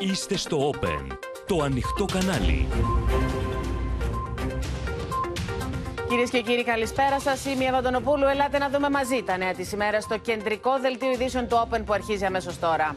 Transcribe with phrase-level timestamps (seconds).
[0.00, 1.16] Είστε στο Open,
[1.46, 2.68] το ανοιχτό κανάλι.
[6.08, 7.44] Κυρίες και κύριοι, καλησπέρα σας.
[7.44, 8.26] Είμαι η Ευαντονοπούλου.
[8.26, 11.92] Ελάτε να δούμε μαζί τα νέα της ημέρας στο κεντρικό δελτίο ειδήσεων του Open που
[11.92, 12.94] αρχίζει αμέσως τώρα.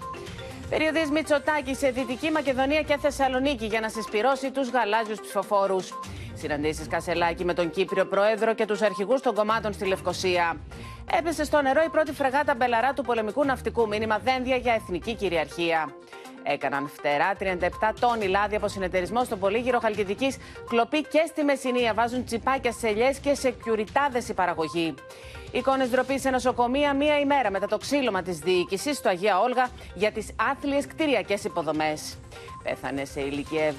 [0.70, 5.93] Περιοδής Μητσοτάκης σε Δυτική Μακεδονία και Θεσσαλονίκη για να συσπηρώσει τους γαλάζιους ψηφοφόρους.
[6.34, 10.57] Συναντήσεις Κασελάκη με τον Κύπριο Πρόεδρο και τους αρχηγούς των κομμάτων στη Λευκοσία.
[11.18, 15.93] Έπεσε στο νερό η πρώτη φρεγάτα μπελαρά του πολεμικού ναυτικού μήνυμα δένδια για εθνική κυριαρχία.
[16.52, 20.38] Έκαναν φτερά 37 τόνοι λάδι από συνεταιρισμό στο Πολύγυρο Χαλκιδικής.
[20.70, 21.94] Κλοπή και στη Μεσσηνία.
[21.94, 24.93] Βάζουν τσιπάκια σε ελιές και σε κιουριτάδες η παραγωγή.
[25.52, 30.12] Εικόνες ντροπής σε νοσοκομεία μία ημέρα μετά το ξύλωμα της διοίκησης στο Αγία Όλγα για
[30.12, 32.17] τις άθλιες κτηριακές υποδομές.
[32.63, 33.73] Πέθανε σε ηλικία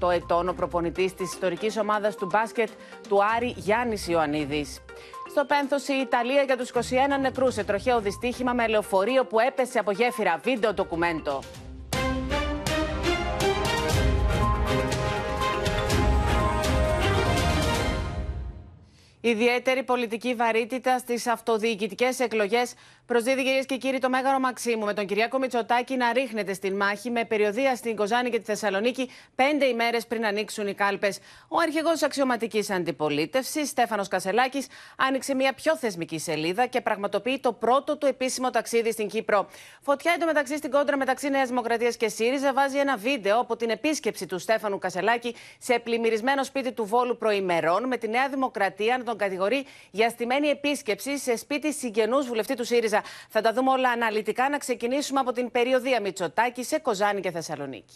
[0.00, 2.68] 78 ετών ο προπονητής της ιστορικής ομάδας του μπάσκετ
[3.08, 4.80] του Άρη Γιάννης Ιωαννίδης.
[5.30, 9.78] Στο πένθος η Ιταλία για τους 21 νεκρούς σε τροχαίο δυστύχημα με λεωφορείο που έπεσε
[9.78, 10.40] από γέφυρα.
[10.42, 11.40] Βίντεο ντοκουμέντο.
[19.26, 22.74] Ιδιαίτερη πολιτική βαρύτητα στις αυτοδιοικητικές εκλογές
[23.06, 27.10] προσδίδει κυρίες και κύριοι το Μέγαρο Μαξίμου με τον Κυριάκο Μητσοτάκη να ρίχνεται στην μάχη
[27.10, 31.18] με περιοδία στην Κοζάνη και τη Θεσσαλονίκη πέντε ημέρες πριν ανοίξουν οι κάλπες.
[31.48, 34.66] Ο αρχηγός αξιωματικής αντιπολίτευσης, Στέφανος Κασελάκης,
[34.96, 39.48] άνοιξε μια πιο θεσμική σελίδα και πραγματοποιεί το πρώτο του επίσημο ταξίδι στην Κύπρο.
[39.80, 44.26] Φωτιά εντωμεταξύ στην κόντρα μεταξύ Νέας Δημοκρατίας και ΣΥΡΙΖΑ βάζει ένα βίντεο από την επίσκεψη
[44.26, 49.15] του Στέφανου Κασελάκη σε πλημμυρισμένο σπίτι του Βόλου προημερών με τη Νέα Δημοκρατία να τον
[49.18, 53.02] κατηγορεί για στημένη επίσκεψη σε σπίτι συγγενούς βουλευτή του ΣΥΡΙΖΑ.
[53.28, 54.48] Θα τα δούμε όλα αναλυτικά.
[54.48, 57.94] Να ξεκινήσουμε από την περιοδία Μητσοτάκη σε Κοζάνη και Θεσσαλονίκη.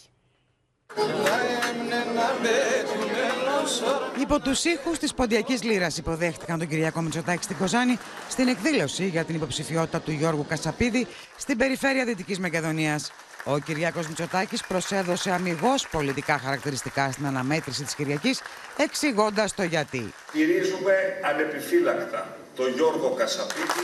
[4.21, 7.97] Υπό τους ήχους της Ποντιακής Λύρας υποδέχτηκαν τον Κυριακό Μητσοτάκη στην Κοζάνη
[8.29, 13.11] στην εκδήλωση για την υποψηφιότητα του Γιώργου Κασαπίδη στην περιφέρεια Δυτικής Μακεδονίας.
[13.43, 18.41] Ο Κυριάκος Μητσοτάκης προσέδωσε αμυγός πολιτικά χαρακτηριστικά στην αναμέτρηση της Κυριακής,
[18.77, 20.13] εξηγώντας το γιατί.
[20.31, 23.83] Κυρίζουμε ανεπιφύλακτα τον Γιώργο Κασαπίδη.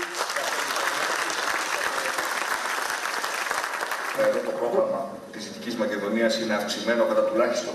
[4.20, 7.74] Εδώ το πρόγραμμα της Δυτικής Μακεδονίας είναι αυξημένο κατά τουλάχιστον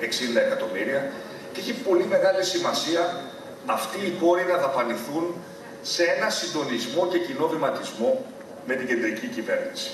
[0.00, 1.12] 60 εκατομμύρια
[1.52, 3.22] και έχει πολύ μεγάλη σημασία
[3.66, 5.34] αυτοί οι πόροι να δαπανηθούν
[5.82, 8.24] σε ένα συντονισμό και κοινό βηματισμό
[8.66, 9.90] με την κεντρική κυβέρνηση.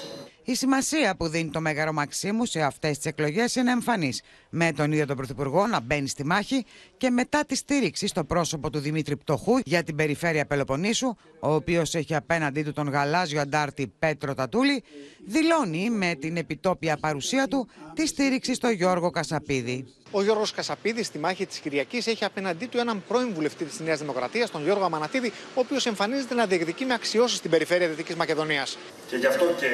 [0.48, 4.22] Η σημασία που δίνει το Μέγαρο Μαξίμου σε αυτές τις εκλογές είναι εμφανής.
[4.50, 6.64] Με τον ίδιο τον Πρωθυπουργό να μπαίνει στη μάχη
[6.97, 11.94] και μετά τη στήριξη στο πρόσωπο του Δημήτρη Πτωχού για την περιφέρεια Πελοποννήσου, ο οποίος
[11.94, 14.82] έχει απέναντί του τον γαλάζιο αντάρτη Πέτρο Τατούλη,
[15.26, 19.87] δηλώνει με την επιτόπια παρουσία του τη στήριξη στο Γιώργο Κασαπίδη.
[20.10, 23.98] Ο Γιώργος Κασαπίδης στη μάχη της Κυριακής έχει απέναντί του έναν πρώην βουλευτή της Νέας
[23.98, 28.78] Δημοκρατίας, τον Γιώργο Αμανατίδη, ο οποίος εμφανίζεται να διεκδικεί με αξιώσεις στην περιφέρεια Δυτικής Μακεδονίας.
[29.08, 29.66] Και γι' αυτό και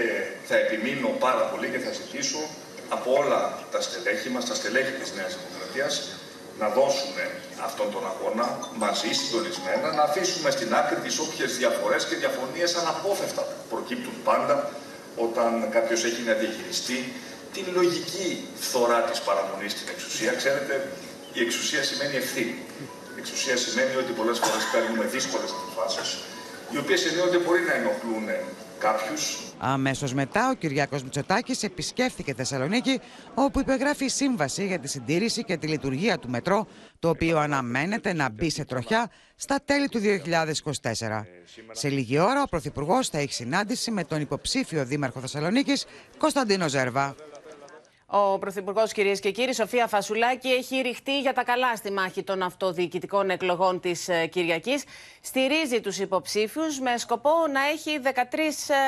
[0.45, 2.41] θα επιμείνω πάρα πολύ και θα ζητήσω
[2.97, 3.41] από όλα
[3.73, 5.93] τα στελέχη μας, τα στελέχη της Νέας Δημοκρατίας,
[6.61, 7.25] να δώσουμε
[7.69, 8.47] αυτόν τον αγώνα
[8.85, 14.57] μαζί, συντονισμένα, να αφήσουμε στην άκρη τις όποιες διαφορές και διαφωνίες αναπόφευκτα προκύπτουν πάντα
[15.27, 16.99] όταν κάποιος έχει να διαχειριστεί
[17.55, 18.29] την λογική
[18.67, 20.33] φθορά της παραμονής στην εξουσία.
[20.41, 20.75] Ξέρετε,
[21.33, 22.57] η εξουσία σημαίνει ευθύνη.
[23.17, 26.09] Η εξουσία σημαίνει ότι πολλές φορές παίρνουμε δύσκολες αποφάσεις,
[26.73, 28.27] οι οποίες εννοείται μπορεί να ενοχλούν
[28.85, 29.39] κάποιους.
[29.59, 33.01] Αμέσως μετά ο Κυριάκος Μητσοτάκης επισκέφθηκε Θεσσαλονίκη
[33.35, 36.67] όπου υπεγράφει σύμβαση για τη συντήρηση και τη λειτουργία του μετρό
[36.99, 41.25] το οποίο αναμένεται να μπει σε τροχιά στα τέλη του 2024.
[41.73, 45.87] Σε λίγη ώρα ο Πρωθυπουργός θα έχει συνάντηση με τον υποψήφιο Δήμαρχο Θεσσαλονίκης
[46.19, 47.15] Κωνσταντίνο Ζέρβα.
[48.17, 52.43] Ο Πρωθυπουργός, κυρίες και κύριοι, Σοφία Φασουλάκη, έχει ρηχτεί για τα καλά στη μάχη των
[52.43, 54.85] αυτοδιοικητικών εκλογών της ε, Κυριακής.
[55.21, 58.09] Στηρίζει τους υποψήφιους με σκοπό να έχει 13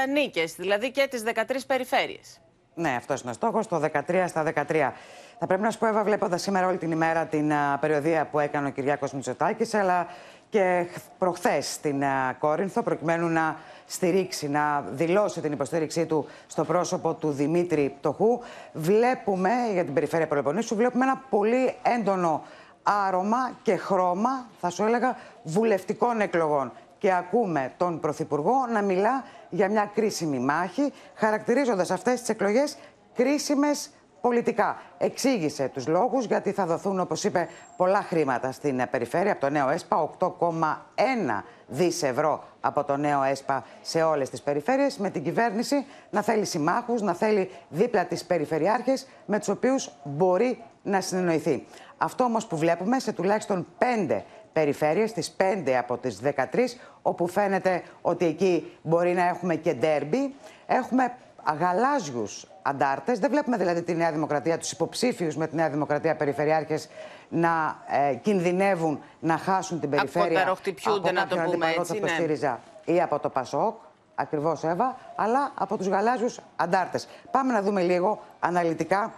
[0.04, 2.40] ε, νίκες, δηλαδή και τις 13 περιφέρειες.
[2.74, 4.92] Ναι, αυτός είναι ο στόχος, το 13 στα 13.
[5.38, 8.38] Θα πρέπει να σου πω, Εύα, βλέποντας σήμερα όλη την ημέρα την uh, περιοδία που
[8.38, 10.06] έκανε ο Κυριάκος Μητσοτάκης, αλλά
[10.48, 10.86] και
[11.18, 17.30] προχθές στην uh, Κόρινθο, προκειμένου να στηρίξει, να δηλώσει την υποστήριξή του στο πρόσωπο του
[17.30, 18.40] Δημήτρη Πτωχού.
[18.72, 22.42] Βλέπουμε, για την περιφέρεια Πελοποννήσου, βλέπουμε ένα πολύ έντονο
[22.82, 26.72] άρωμα και χρώμα, θα σου έλεγα, βουλευτικών εκλογών.
[26.98, 32.76] Και ακούμε τον Πρωθυπουργό να μιλά για μια κρίσιμη μάχη, χαρακτηρίζοντας αυτές τις εκλογές
[33.14, 33.90] κρίσιμες
[34.26, 34.76] πολιτικά.
[34.98, 39.68] Εξήγησε τους λόγους γιατί θα δοθούν, όπως είπε, πολλά χρήματα στην περιφέρεια από το νέο
[39.68, 45.86] ΕΣΠΑ, 8,1 δις ευρώ από το νέο ΕΣΠΑ σε όλες τις περιφέρειες, με την κυβέρνηση
[46.10, 51.66] να θέλει συμμάχους, να θέλει δίπλα τις περιφερειάρχες με τους οποίους μπορεί να συνεννοηθεί.
[51.96, 57.82] Αυτό όμως που βλέπουμε σε τουλάχιστον πέντε περιφέρειες, τις πέντε από τις 13, όπου φαίνεται
[58.02, 60.34] ότι εκεί μπορεί να έχουμε και ντέρμπι,
[60.66, 61.14] έχουμε
[61.58, 63.18] γαλάζιους αντάρτες.
[63.18, 66.88] Δεν βλέπουμε δηλαδή τη Νέα Δημοκρατία, τους υποψήφιους με τη Νέα Δημοκρατία περιφερειάρχες
[67.28, 67.76] να
[68.10, 72.08] ε, κινδυνεύουν να χάσουν την περιφέρεια από να το πούμε έτσι, ναι.
[72.08, 73.84] ΣΥΡΙΖΑ ή από το ΠΑΣΟΚ.
[74.18, 77.08] Ακριβώς, Εύα, αλλά από τους γαλάζιους αντάρτες.
[77.30, 79.12] Πάμε να δούμε λίγο αναλυτικά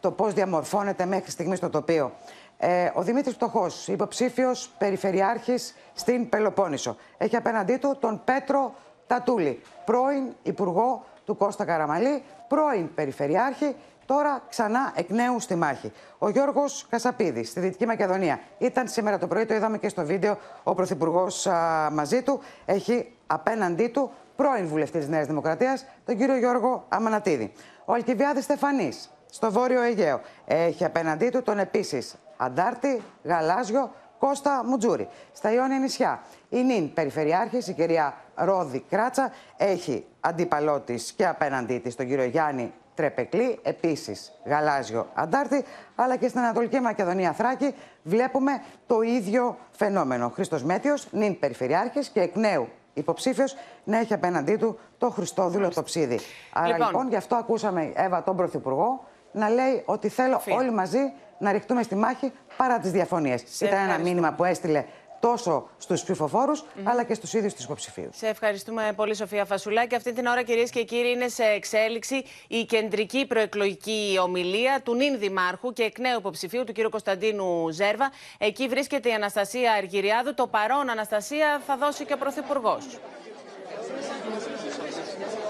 [0.00, 2.12] το πώς διαμορφώνεται μέχρι στιγμής στο τοπίο.
[2.58, 6.96] Ε, ο Δημήτρης Πτωχός, υποψήφιος περιφερειάρχης στην Πελοπόννησο.
[7.18, 8.74] Έχει απέναντί του τον Πέτρο
[9.06, 13.76] Τατούλη, πρώην υπουργό του Κώστα Καραμαλή, πρώην περιφερειάρχη,
[14.06, 15.92] τώρα ξανά εκ νέου στη μάχη.
[16.18, 18.40] Ο Γιώργος Κασαπίδης στη Δυτική Μακεδονία.
[18.58, 21.48] Ήταν σήμερα το πρωί, το είδαμε και στο βίντεο, ο Πρωθυπουργός
[21.92, 22.40] μαζί του.
[22.64, 27.52] Έχει απέναντί του πρώην βουλευτής της Νέας Δημοκρατίας, τον κύριο Γιώργο Αμανατίδη.
[27.84, 35.08] Ο Αλκιβιάδης Στεφανής, στο Βόρειο Αιγαίο, έχει απέναντί του τον επίσης Αντάρτη, Γαλάζιο, Κώστα Μουτζούρη.
[35.32, 41.78] Στα Ιόνια νησιά, η νυν Περιφερειάρχης, η κυρία Ρόδη Κράτσα, έχει αντίπαλό τη και απέναντί
[41.78, 48.62] της τον κύριο Γιάννη Τρεπεκλή, επίσης γαλάζιο αντάρτη, αλλά και στην Ανατολική Μακεδονία Θράκη βλέπουμε
[48.86, 50.28] το ίδιο φαινόμενο.
[50.28, 55.82] Χρήστος Μέτιος, νυν Περιφερειάρχης και εκ νέου υποψήφιος να έχει απέναντί του το Χριστόδουλο το
[55.82, 56.18] ψίδι.
[56.52, 61.12] Άρα λοιπόν, λοιπόν γι' αυτό ακούσαμε Εύα τον Πρωθυπουργό να λέει ότι θέλω όλοι μαζί
[61.38, 63.60] να ρηχτούμε στη μάχη παρά τις διαφωνίες.
[63.60, 64.84] Ήταν ένα μήνυμα που έστειλε
[65.20, 68.16] τόσο στους ψηφοφόρους, αλλά και στους ίδιους τους υποψηφίους.
[68.16, 69.94] Σε ευχαριστούμε πολύ, Σοφία Φασουλάκη.
[69.94, 75.18] Αυτή την ώρα, κυρίες και κύριοι, είναι σε εξέλιξη η κεντρική προεκλογική ομιλία του νυν
[75.18, 76.88] Δημάρχου και εκ νέου υποψηφίου του κ.
[76.90, 78.10] Κωνσταντίνου Ζέρβα.
[78.38, 80.34] Εκεί βρίσκεται η Αναστασία Αργυριάδου.
[80.34, 82.86] Το παρόν, Αναστασία, θα δώσει και ο Πρωθυπουργός.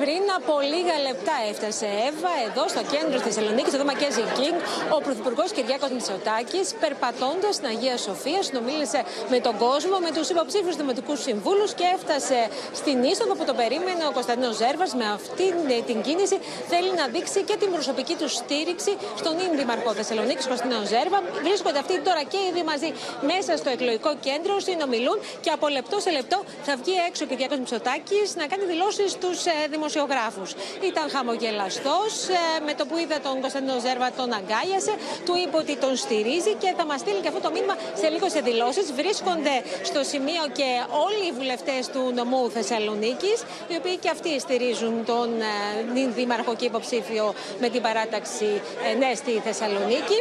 [0.03, 4.57] Πριν από λίγα λεπτά έφτασε Εύα εδώ στο κέντρο της Θεσσαλονίκης, εδώ Μακέζι Κίνγκ,
[4.97, 9.01] ο Πρωθυπουργός Κυριάκος Μητσοτάκης, περπατώντας στην Αγία Σοφία, συνομίλησε
[9.33, 12.39] με τον κόσμο, με τους υποψήφιους δημοτικούς συμβούλους και έφτασε
[12.81, 14.91] στην είσοδο που το περίμενε ο Κωνσταντίνος Ζέρβας.
[15.01, 15.47] Με αυτή
[15.89, 16.37] την κίνηση
[16.71, 21.19] θέλει να δείξει και την προσωπική του στήριξη στον νυν Δήμαρχο Θεσσαλονίκης, Κωνσταντίνο Ζέρβα.
[21.47, 22.89] Βρίσκονται αυτοί τώρα και οι δύο μαζί
[23.33, 27.59] μέσα στο εκλογικό κέντρο, συνομιλούν και από λεπτό σε λεπτό θα βγει έξω ο Κυριάκος
[27.63, 30.51] Μητσοτάκης να κάνει δηλώσεις στους δημοσιογράφους δημοσιογράφους.
[30.91, 32.13] Ήταν χαμογελαστός.
[32.29, 34.93] Ε, με το που είδε τον Κωνσταντίνο Ζέρβα, τον αγκάλιασε.
[35.27, 38.27] Του είπε ότι τον στηρίζει και θα μας στείλει και αυτό το μήνυμα σε λίγο
[38.35, 38.87] σε δηλώσεις.
[39.01, 39.55] Βρίσκονται
[39.91, 40.69] στο σημείο και
[41.07, 43.39] όλοι οι βουλευτές του νομού Θεσσαλονίκης,
[43.71, 47.25] οι οποίοι και αυτοί στηρίζουν τον ε, δήμαρχο και υποψήφιο
[47.63, 48.51] με την παράταξη
[48.87, 50.19] ε, ναι στη Θεσσαλονίκη.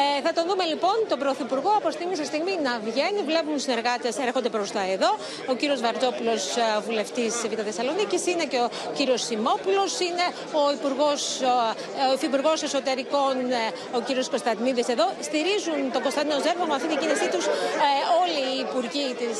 [0.00, 3.20] Ε, θα τον δούμε λοιπόν τον Πρωθυπουργό από στιγμή σε στιγμή να βγαίνει.
[3.30, 5.10] Βλέπουμε συνεργάτες έρχονται προς τα εδώ.
[5.50, 6.42] Ο κύριος Βαρτζόπουλος,
[6.86, 10.26] βουλευτής Β' Θεσσαλονίκης, είναι και ο κύριος κύριος Σιμόπουλος, είναι
[10.60, 11.20] ο, υπουργός,
[12.10, 13.64] ο Υφυπουργός Εσωτερικών, ε,
[13.98, 15.06] ο κύριος Κωνσταντινίδης εδώ.
[15.28, 17.90] Στηρίζουν τον Κωνσταντίνο Ζέρβο με αυτή την κίνησή τους ε,
[18.22, 19.38] όλοι οι υπουργοί της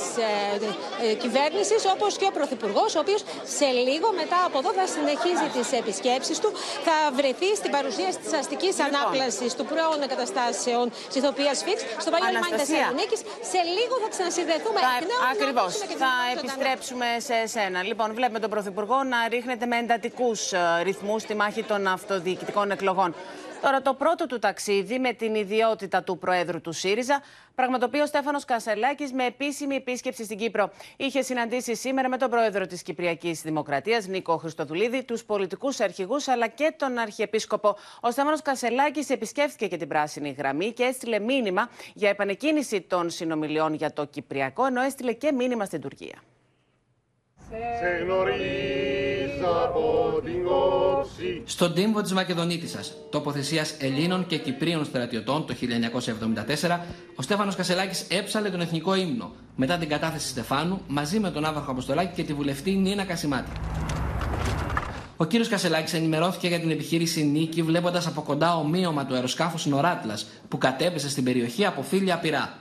[1.07, 3.21] ε, κυβέρνησης, όπως και ο Πρωθυπουργός, ο οποίος
[3.59, 6.51] σε λίγο μετά από εδώ θα συνεχίζει τις επισκέψεις του.
[6.87, 8.89] Θα βρεθεί στην παρουσίαση της αστικής λοιπόν.
[8.91, 13.21] ανάπλασης του πρώων εγκαταστάσεων της ηθοποιίας ΦΙΞ στο παλιό λιμάνι Θεσσαλονίκης.
[13.53, 14.81] Σε λίγο θα ξανασυνδεθούμε.
[15.33, 15.73] Ακριβώς.
[16.03, 17.79] Θα επιστρέψουμε σε εσένα.
[17.91, 23.15] Λοιπόν, βλέπουμε τον Πρωθυπουργό να ρίχνεται με εντατικούς ε, ρυθμούς στη μάχη των αυτοδιοικητικών εκλογών.
[23.63, 27.23] Τώρα, το πρώτο του ταξίδι με την ιδιότητα του Προέδρου του ΣΥΡΙΖΑ
[27.55, 30.71] πραγματοποιεί ο Στέφανος Κασελάκης με επίσημη επίσκεψη στην Κύπρο.
[30.97, 36.47] Είχε συναντήσει σήμερα με τον Πρόεδρο της Κυπριακής Δημοκρατίας, Νίκο Χριστοδουλίδη, τους πολιτικούς αρχηγούς αλλά
[36.47, 37.77] και τον Αρχιεπίσκοπο.
[38.01, 43.75] Ο Στέφανος Κασελάκης επισκέφθηκε και την πράσινη γραμμή και έστειλε μήνυμα για επανεκκίνηση των συνομιλιών
[43.75, 46.23] για το Κυπριακό, ενώ έστειλε και μήνυμα στην Τουρκία.
[47.51, 48.01] Σε
[51.45, 56.81] στον τύμβο της Μακεδονίτισσας, τοποθεσίας Ελλήνων και Κυπρίων στρατιωτών το 1974,
[57.17, 61.71] ο Στέφανος Κασελάκης έψαλε τον εθνικό ύμνο μετά την κατάθεση Στεφάνου μαζί με τον Άβαρχο
[61.71, 63.51] Αποστολάκη και τη βουλευτή Νίνα Κασιμάτη.
[65.17, 70.27] Ο κύριος Κασελάκης ενημερώθηκε για την επιχείρηση Νίκη βλέποντας από κοντά ομοίωμα του αεροσκάφους Νοράτλας
[70.49, 72.60] που κατέπεσε στην περιοχή από φίλια πυρά.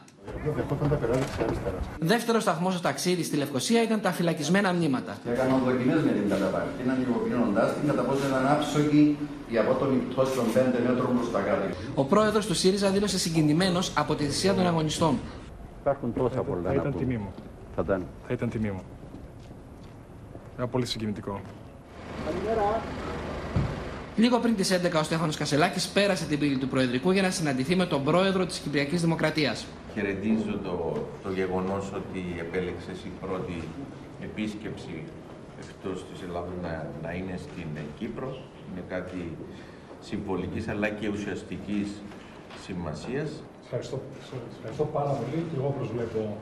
[1.99, 5.17] Δεύτερος σταθμός στο ταξίδι στη Λευκοσία ήταν τα φυλακισμένα μνήματα.
[5.31, 6.83] Έκανα δοκιμέ με την καταπάρτη.
[6.83, 9.17] Είναι ανοιγοπλήνοντά την κατά πόσο ήταν άψογη
[9.49, 10.57] η απότομη πτώση των 5
[10.87, 11.75] μέτρων προς τα κάτω.
[11.95, 15.19] Ο πρόεδρος του ΣΥΡΙΖΑ δήλωσε συγκινημένος από τη θυσία των αγωνιστών.
[15.81, 16.69] Υπάρχουν τόσα πολλά.
[16.69, 17.33] Θα ήταν τιμή μου.
[17.75, 18.05] Θα ήταν.
[18.27, 18.81] Θα ήταν τιμή μου.
[20.57, 21.41] Ένα πολύ συγκινητικό.
[22.25, 22.81] Καλημέρα.
[24.15, 27.75] Λίγο πριν τις 11 ο Στέφανος Κασελάκης πέρασε την πύλη του Προεδρικού για να συναντηθεί
[27.75, 29.65] με τον πρόεδρο της Κυπριακής Δημοκρατίας.
[29.93, 30.75] Χαιρετίζω το,
[31.23, 33.57] το γεγονός ότι επέλεξες η πρώτη
[34.21, 35.03] επίσκεψη
[35.63, 37.67] εκτός της Ελλάδα να, να είναι στην
[37.99, 38.29] Κύπρο.
[38.71, 39.37] Είναι κάτι
[39.99, 41.87] συμβολικής αλλά και ουσιαστικής
[42.65, 43.29] σημασίας.
[43.63, 44.01] Ευχαριστώ,
[44.55, 46.37] ευχαριστώ πάρα πολύ και εγώ προσβλέπω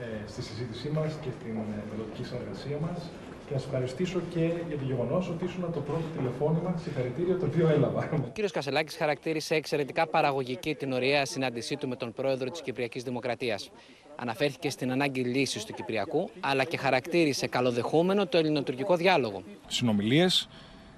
[0.00, 2.98] ε, στη συζήτησή μας και στην ε, μελλοντική συνεργασία μας
[3.46, 7.46] και να σε ευχαριστήσω και για το γεγονός ότι ήσουν το πρώτο τηλεφώνημα συγχαρητήριο το
[7.46, 8.08] οποίο έλαβα.
[8.12, 8.50] Ο κ.
[8.50, 13.70] Κασελάκης χαρακτήρισε εξαιρετικά παραγωγική την ωραία συνάντησή του με τον πρόεδρο της Κυπριακής Δημοκρατίας.
[14.16, 19.42] Αναφέρθηκε στην ανάγκη λύσης του Κυπριακού, αλλά και χαρακτήρισε καλοδεχούμενο το ελληνοτουρκικό διάλογο.
[19.66, 20.48] Συνομιλίες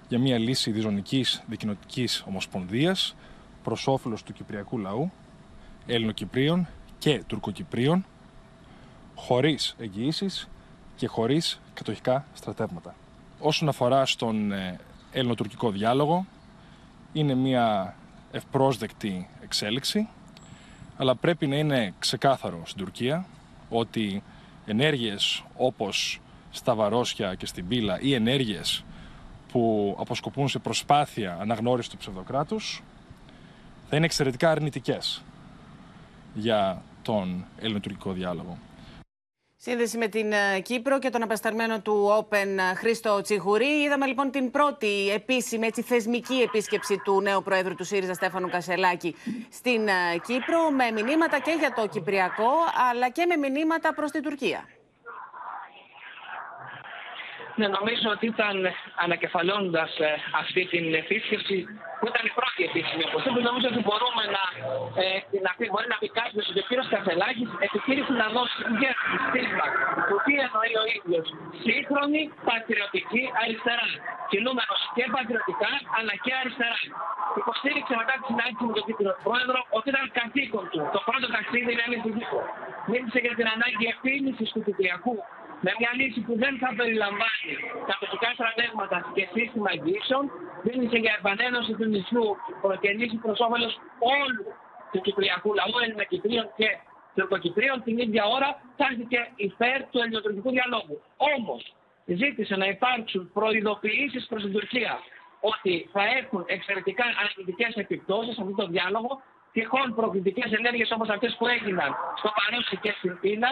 [0.08, 3.16] για μια λύση διζωνικής δικοινοτικής ομοσπονδίας
[3.62, 5.12] προς όφελος του Κυπριακού λαού,
[5.86, 8.06] Έλληνο-Κυπρίων και Τουρκοκυπρίων,
[9.14, 10.48] χωρίς εγγυήσεις
[10.96, 12.94] και χωρίς κατοχικά στρατεύματα.
[13.40, 14.80] Όσον αφορά στον ε,
[15.12, 16.26] ελληνοτουρκικό διάλογο,
[17.12, 17.94] είναι μια
[18.30, 20.08] ευπρόσδεκτη εξέλιξη,
[20.96, 23.26] αλλά πρέπει να είναι ξεκάθαρο στην Τουρκία
[23.68, 24.22] ότι
[24.66, 28.84] ενέργειες όπως στα Βαρόσια και στην Πύλα ή ενέργειες
[29.52, 32.82] που αποσκοπούν σε προσπάθεια αναγνώρισης του ψευδοκράτους
[33.88, 35.22] θα είναι εξαιρετικά αρνητικές
[36.34, 38.58] για τον ελληνοτουρκικό διάλογο.
[39.68, 43.82] Σύνδεση με την ε, Κύπρο και τον απεσταλμένο του Open ε, Χρήστο Τσιγουρή.
[43.82, 49.14] Είδαμε λοιπόν την πρώτη επίσημη, έτσι, θεσμική επίσκεψη του νέου Προέδρου του ΣΥΡΙΖΑ Στέφανου Κασελάκη
[49.50, 49.92] στην ε,
[50.26, 52.50] Κύπρο με μηνύματα και για το Κυπριακό
[52.90, 54.64] αλλά και με μηνύματα προς την Τουρκία.
[57.58, 58.56] Ναι, νομίζω ότι ήταν
[59.04, 60.08] ανακεφαλώνοντα ε,
[60.42, 61.56] αυτή την επίσκεψη
[61.98, 63.40] που ήταν η πρώτη επίσημη αποστολή.
[63.50, 64.44] Νομίζω ότι μπορούμε να,
[65.02, 65.06] ε,
[65.46, 69.66] να πει, μπορεί να πει κάποιος ότι ο κύριος Κασελάκης επιχείρησε να δώσει ιδιαίτερη στίγμα
[70.06, 71.26] του τι εννοεί ο ίδιος.
[71.66, 73.88] Σύγχρονη πατριωτική αριστερά.
[74.30, 76.80] Κινούμενο και πατριωτικά αλλά και αριστερά.
[77.42, 80.80] Υποστήριξε μετά τη συνάντηση με τον κύριο Πρόεδρο ότι ήταν καθήκον του.
[80.96, 82.40] Το πρώτο ταξίδι είναι ανησυχητικό.
[82.90, 85.16] Μίλησε για την ανάγκη επίλυσης του Κυπριακού
[85.66, 87.54] με μια λύση που δεν θα περιλαμβάνει
[87.88, 90.24] τα τοπικά στρατεύματα και σύστημα εγγύσεων,
[90.66, 92.26] μίλησε για επανένωση του νησιού
[92.82, 93.74] και λύση προς όφελος
[94.18, 94.44] όλου
[94.92, 96.68] του Κυπριακού λαού, Ελληνοκυπρίων και
[97.14, 98.48] Τουρκοκυπρίων, την ίδια ώρα
[98.80, 100.96] τάχθηκε υπέρ του ελληνοτουρκικού διαλόγου.
[101.34, 101.62] Όμως,
[102.20, 104.92] ζήτησε να υπάρξουν προειδοποιήσεις προς την Τουρκία
[105.52, 109.10] ότι θα έχουν εξαιρετικά αρνητικέ επιπτώσεις σε αυτό το διάλογο,
[109.52, 113.50] τυχόν προκλητικές ενέργειες όπως αυτές που έγιναν στο Παρόσι και στην Πίνα,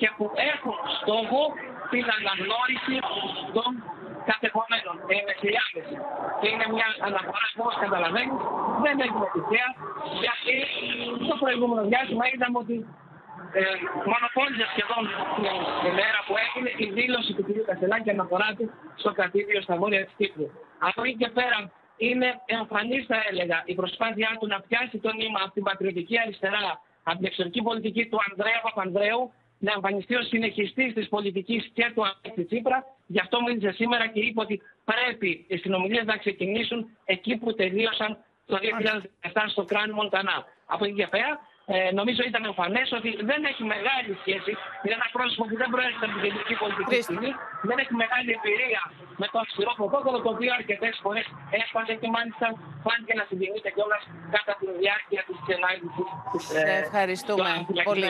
[0.00, 1.40] και που έχουν στόχο
[1.92, 2.96] την αναγνώριση
[3.56, 3.70] των
[4.30, 4.94] κατεχομένων.
[5.14, 5.86] Είναι χιλιάδες.
[6.40, 8.40] Και είναι μια αναφορά που όπως καταλαβαίνεις
[8.84, 9.66] δεν έχει επιτυχία
[10.24, 10.54] γιατί
[11.26, 12.76] στο προηγούμενο διάστημα είδαμε ότι
[13.60, 13.62] ε,
[14.10, 15.02] μονοπόλησε σχεδόν
[15.82, 17.48] την μέρα που έγινε η δήλωση του κ.
[17.68, 18.66] Κασελάκη αναφορά του
[19.00, 20.46] στο κρατήδιο στα βόρεια της Κύπρου.
[20.88, 21.58] Από εκεί και πέρα
[22.06, 26.80] είναι εμφανής, θα έλεγα, η προσπάθειά του να πιάσει το νήμα από την πατριωτική αριστερά,
[27.08, 29.22] από την εξωτερική πολιτική του Ανδρέα Παπανδρέου
[29.64, 32.78] να εμφανιστεί ως συνεχιστής της πολιτικής και του Αλέξη Τσίπρα.
[33.06, 38.18] Γι' αυτό μίλησε σήμερα και είπε ότι πρέπει οι συνομιλίες να ξεκινήσουν εκεί που τελείωσαν
[38.46, 38.58] το
[39.30, 40.38] 2017 στο Κράνι Μοντανά.
[40.66, 44.52] Από εκεί και πέρα ε, νομίζω ήταν εμφανές ότι δεν έχει μεγάλη σχέση.
[44.82, 47.30] Είναι ένας πρόσωπο που δεν προέρχεται από την κεντρική πολιτική σκηνή,
[47.68, 48.82] δεν έχει μεγάλη εμπειρία
[49.22, 51.26] με το αυστηρό πρωτόκολλο, το οποίο αρκετές φορές
[51.60, 52.46] έσπασε και μάλιστα
[52.84, 54.02] φάνηκε να συγκινείται κιόλας
[54.34, 56.08] κατά τη διάρκεια της συνάντησης.
[56.54, 57.50] Ε, ευχαριστούμε
[57.84, 58.06] πολύ,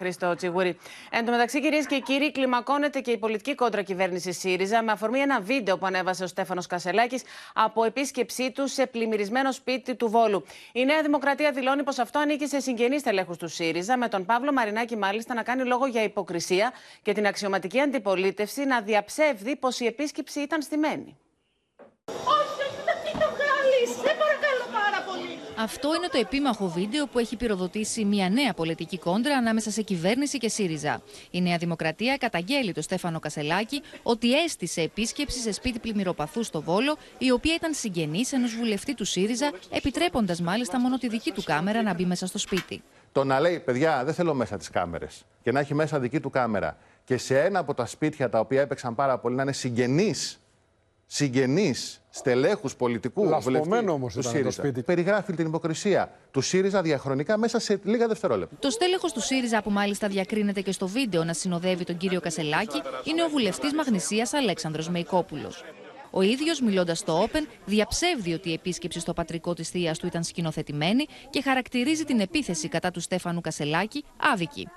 [0.00, 0.72] Χριστό Τσιγούρη.
[1.10, 5.18] Εν τω μεταξύ, κυρίες και κύριοι, κλιμακώνεται και η πολιτική κόντρα κυβέρνηση ΣΥΡΙΖΑ με αφορμή
[5.18, 7.22] ένα βίντεο που ανέβασε ο Στέφανος Κασελάκης
[7.54, 10.44] από επίσκεψή του σε πλημμυρισμένο σπίτι του Βόλου.
[10.72, 14.24] Η Νέα Δημοκρατία δηλώνει πως αυτό ανήκει σε συγγενή συγγενείς τελέχου του ΣΥΡΙΖΑ, με τον
[14.24, 16.72] Παύλο Μαρινάκη μάλιστα να κάνει λόγο για υποκρισία
[17.02, 21.16] και την αξιωματική αντιπολίτευση να διαψεύδει πως η επίσκεψη ήταν στημένη.
[22.06, 23.80] Όχι, όχι, μην το βγάλει.
[23.86, 25.38] Σε παρακαλώ πάρα πολύ.
[25.58, 30.38] Αυτό είναι το επίμαχο βίντεο που έχει πυροδοτήσει μια νέα πολιτική κόντρα ανάμεσα σε κυβέρνηση
[30.38, 31.02] και ΣΥΡΙΖΑ.
[31.30, 36.96] Η Νέα Δημοκρατία καταγγέλει το Στέφανο Κασελάκη ότι έστησε επίσκεψη σε σπίτι πλημμυροπαθού στο Βόλο,
[37.18, 41.82] η οποία ήταν συγγενής ενός βουλευτή του ΣΥΡΙΖΑ, επιτρέποντας μάλιστα μόνο τη δική του κάμερα
[41.82, 42.82] να μπει μέσα στο σπίτι.
[43.12, 46.30] Το να λέει, παιδιά, δεν θέλω μέσα τις κάμερες και να έχει μέσα δική του
[46.30, 50.40] κάμερα και σε ένα από τα σπίτια τα οποία έπαιξαν πάρα πολύ να είναι συγγενείς
[51.06, 54.82] συγγενείς στελέχους πολιτικού Λασπωμένο όμως ήταν το σπίτι.
[54.82, 58.56] Περιγράφει την υποκρισία του ΣΥΡΙΖΑ διαχρονικά μέσα σε λίγα δευτερόλεπτα.
[58.58, 62.82] Το στέλεχος του ΣΥΡΙΖΑ, που μάλιστα διακρίνεται και στο βίντεο να συνοδεύει τον κύριο Κασελάκη,
[63.04, 65.64] είναι ο βουλευτής Μαγνησίας Αλέξανδρος Μεϊκόπουλος.
[66.10, 70.24] Ο ίδιος, μιλώντας στο Open, διαψεύδει ότι η επίσκεψη στο πατρικό της θεία του ήταν
[70.24, 74.68] σκηνοθετημένη και χαρακτηρίζει την επίθεση κατά του Στέφανου Κασελάκη άδικη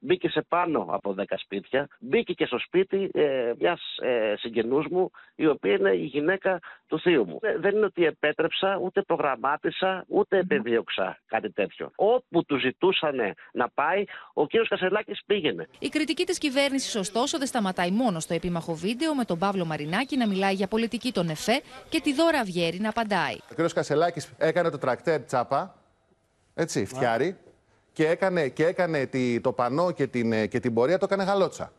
[0.00, 1.88] μπήκε σε πάνω από 10 σπίτια.
[1.98, 7.00] Μπήκε και στο σπίτι ε, μιας ε, συγγενούς μου, η οποία είναι η γυναίκα του
[7.00, 7.38] θείου μου.
[7.42, 11.90] Ε, δεν είναι ότι επέτρεψα, ούτε προγραμμάτισα, ούτε επιδίωξα κάτι τέτοιο.
[11.94, 13.16] Όπου του ζητούσαν
[13.52, 14.50] να πάει, ο κ.
[14.68, 15.68] Κασελάκης πήγαινε.
[15.78, 20.16] Η κριτική της κυβέρνησης, ωστόσο, δεν σταματάει μόνο στο επίμαχο βίντεο με τον Παύλο Μαρινάκη
[20.16, 23.34] να μιλάει για πολιτική των ΕΦΕ και τη Δώρα Αυγέρη να απαντάει.
[23.34, 23.72] Ο κ.
[23.72, 25.74] Κασελάκης έκανε το τρακτέρ τσάπα.
[26.54, 27.36] Έτσι, φτιάρι
[27.98, 31.72] και έκανε, και έκανε τη, το πανό και την, και την πορεία, το έκανε γαλότσα.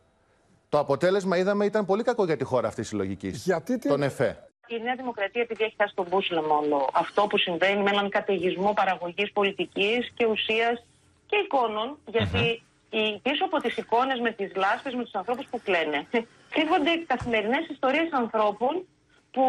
[0.70, 3.44] Το αποτέλεσμα, είδαμε, ήταν πολύ κακό για τη χώρα αυτής της λογικής.
[3.44, 4.50] Γιατί Τον ΕΦΕ.
[4.68, 8.74] Η Νέα Δημοκρατία, επειδή έχει χάσει τον μπούσουλα μόνο αυτό που συμβαίνει με έναν καταιγισμό
[8.74, 10.86] παραγωγής πολιτικής και ουσίας
[11.26, 15.62] και εικόνων, γιατί οι, πίσω από τις εικόνες με τις λάσπες, με τους ανθρώπους που
[15.64, 16.08] κλαίνε,
[16.54, 18.86] κρύβονται καθημερινές ιστορίες ανθρώπων
[19.32, 19.46] που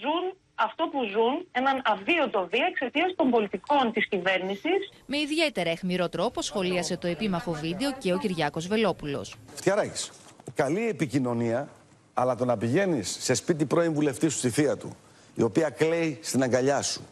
[0.00, 4.92] ζουν αυτό που ζουν, έναν αβίωτο βία εξαιτίας των πολιτικών της κυβέρνησης.
[5.06, 9.34] Με ιδιαίτερα αιχμηρό τρόπο σχολίασε το επίμαχο βίντεο και ο Κυριάκος Βελόπουλος.
[9.54, 10.10] Φτιαράκης.
[10.54, 11.68] Καλή επικοινωνία,
[12.14, 14.96] αλλά το να πηγαίνεις σε σπίτι πρώην βουλευτής σου στη θεία του,
[15.34, 17.06] η οποία κλαίει στην αγκαλιά σου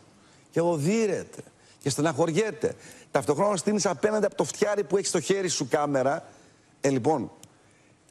[0.50, 1.42] και οδύρεται
[1.82, 2.74] και στεναχωριέται.
[3.10, 6.24] Ταυτόχρονα στείνεις απέναντι από το φτιάρι που έχει στο χέρι σου κάμερα.
[6.80, 7.30] Ε, λοιπόν,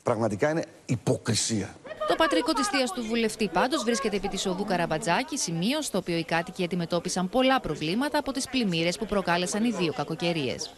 [0.04, 1.76] πραγματικά είναι υποκρισία.
[2.08, 6.18] Το πατρικό της θείας του βουλευτή πάντως βρίσκεται επί της οδού Καραμπατζάκη, σημείο στο οποίο
[6.18, 10.76] οι κάτοικοι αντιμετώπισαν πολλά προβλήματα από τις πλημμύρες που προκάλεσαν οι δύο κακοκαιρίες.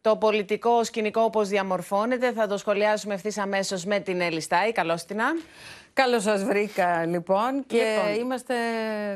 [0.00, 4.72] Το πολιτικό σκηνικό όπως διαμορφώνεται θα το σχολιάσουμε ευθύς αμέσως με την Έλλη Στάι.
[4.72, 5.20] Καλώς την
[5.92, 8.20] Καλώς σας βρήκα λοιπόν και λοιπόν.
[8.20, 8.54] είμαστε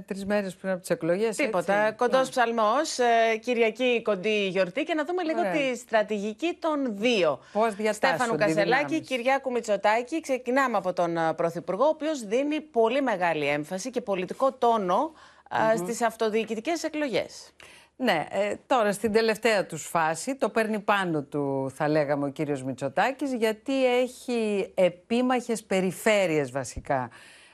[0.07, 1.37] τρεις μέρες πριν από τις εκλογές.
[1.37, 1.93] Τίποτα.
[1.93, 2.31] Κοντός yeah.
[2.31, 7.41] ψαλμός, ε, Κυριακή κοντή γιορτή και να δούμε λίγο τη στρατηγική των δύο.
[7.53, 8.15] Πώς διατάσσονται.
[8.15, 10.21] Στέφανου Κασελάκη, Κυριάκου Μητσοτάκη.
[10.21, 15.57] Ξεκινάμε από τον ε, Πρωθυπουργό, ο οποίος δίνει πολύ μεγάλη έμφαση και πολιτικό τόνο mm
[15.57, 15.77] -hmm.
[15.77, 17.53] στις αυτοδιοικητικές εκλογές.
[17.97, 22.63] Ναι, ε, τώρα στην τελευταία τους φάση το παίρνει πάνω του θα λέγαμε ο κύριος
[22.63, 27.11] Μητσοτάκης γιατί έχει επίμαχες περιφέρειες βασικά.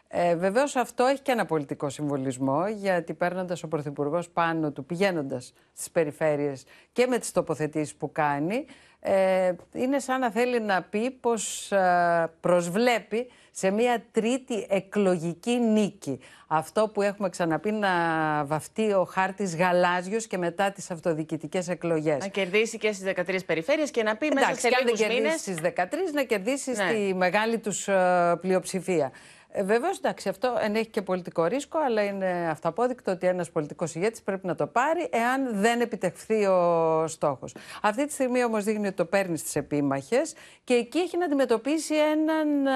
[0.08, 5.52] Ε, Βεβαίως αυτό έχει και ένα πολιτικό συμβολισμό γιατί παίρνοντας ο Πρωθυπουργός πάνω του, πηγαίνοντας
[5.72, 8.66] στις περιφέρειες και με τις τοποθετήσεις που κάνει,
[9.00, 16.20] ε, είναι σαν να θέλει να πει πως ε, προσβλέπει σε μια τρίτη εκλογική νίκη.
[16.46, 17.88] Αυτό που έχουμε ξαναπεί να
[18.44, 22.18] βαφτεί ο χάρτης γαλάζιος και μετά τις αυτοδιοικητικές εκλογές.
[22.18, 25.40] Να κερδίσει και στις 13 περιφέρειες και να πει Εντάξει, μέσα σε λίγους μήνες...
[25.40, 26.88] στις 13 να κερδίσεις ναι.
[26.88, 29.12] στη μεγάλη τους ε, πλειοψηφία.
[29.52, 34.22] Ε, Βεβαίω, εντάξει, αυτό ενέχει και πολιτικό ρίσκο, αλλά είναι αυταπόδεικτο ότι ένας πολιτικός ηγέτης
[34.22, 37.54] πρέπει να το πάρει εάν δεν επιτευχθεί ο στόχος.
[37.82, 40.34] Αυτή τη στιγμή όμως δείχνει ότι το παίρνει στις επίμαχες
[40.64, 42.72] και εκεί έχει να αντιμετωπίσει έναν α,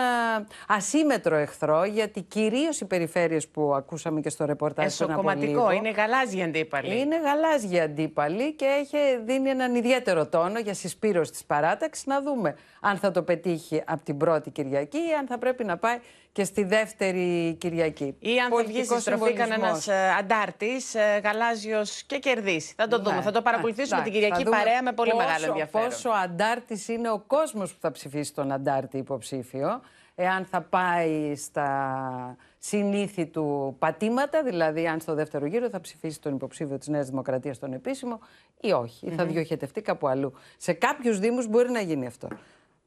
[0.69, 4.85] ασύμετρο εχθρό, γιατί κυρίως οι περιφέρειες που ακούσαμε και στο ρεπορτάζ.
[4.85, 7.01] Εσωκομματικό, είναι γαλάζια αντίπαλη.
[7.01, 12.07] Είναι γαλάζια αντίπαλη και έχει δίνει έναν ιδιαίτερο τόνο για συσπήρωση της παράταξης.
[12.07, 15.77] Να δούμε αν θα το πετύχει από την πρώτη Κυριακή ή αν θα πρέπει να
[15.77, 15.99] πάει
[16.35, 18.17] και στη δεύτερη Κυριακή.
[18.19, 22.75] Ή αν θα βγει στη στροφή κανένας ε, αντάρτης, ε, γαλάζιος και κερδίσει.
[22.77, 23.17] Θα το δούμε.
[23.17, 25.89] Ναι, θα το παρακολουθήσουμε την Κυριακή παρέα με πολύ πόσο, μεγάλο ενδιαφέρον.
[25.89, 29.81] Πόσο αντάρτης είναι ο κόσμος που θα ψηφίσει τον αντάρτη υποψήφιο,
[30.15, 36.35] εάν θα πάει στα συνήθι του πατήματα, δηλαδή αν στο δεύτερο γύρο θα ψηφίσει τον
[36.35, 38.21] υποψήφιο της Νέας Δημοκρατίας τον επίσημο
[38.61, 40.33] ή όχι, ή θα διοχετευτεί κάπου αλλού.
[40.57, 42.29] Σε κάποιους Δήμους μπορεί να γίνει αυτό.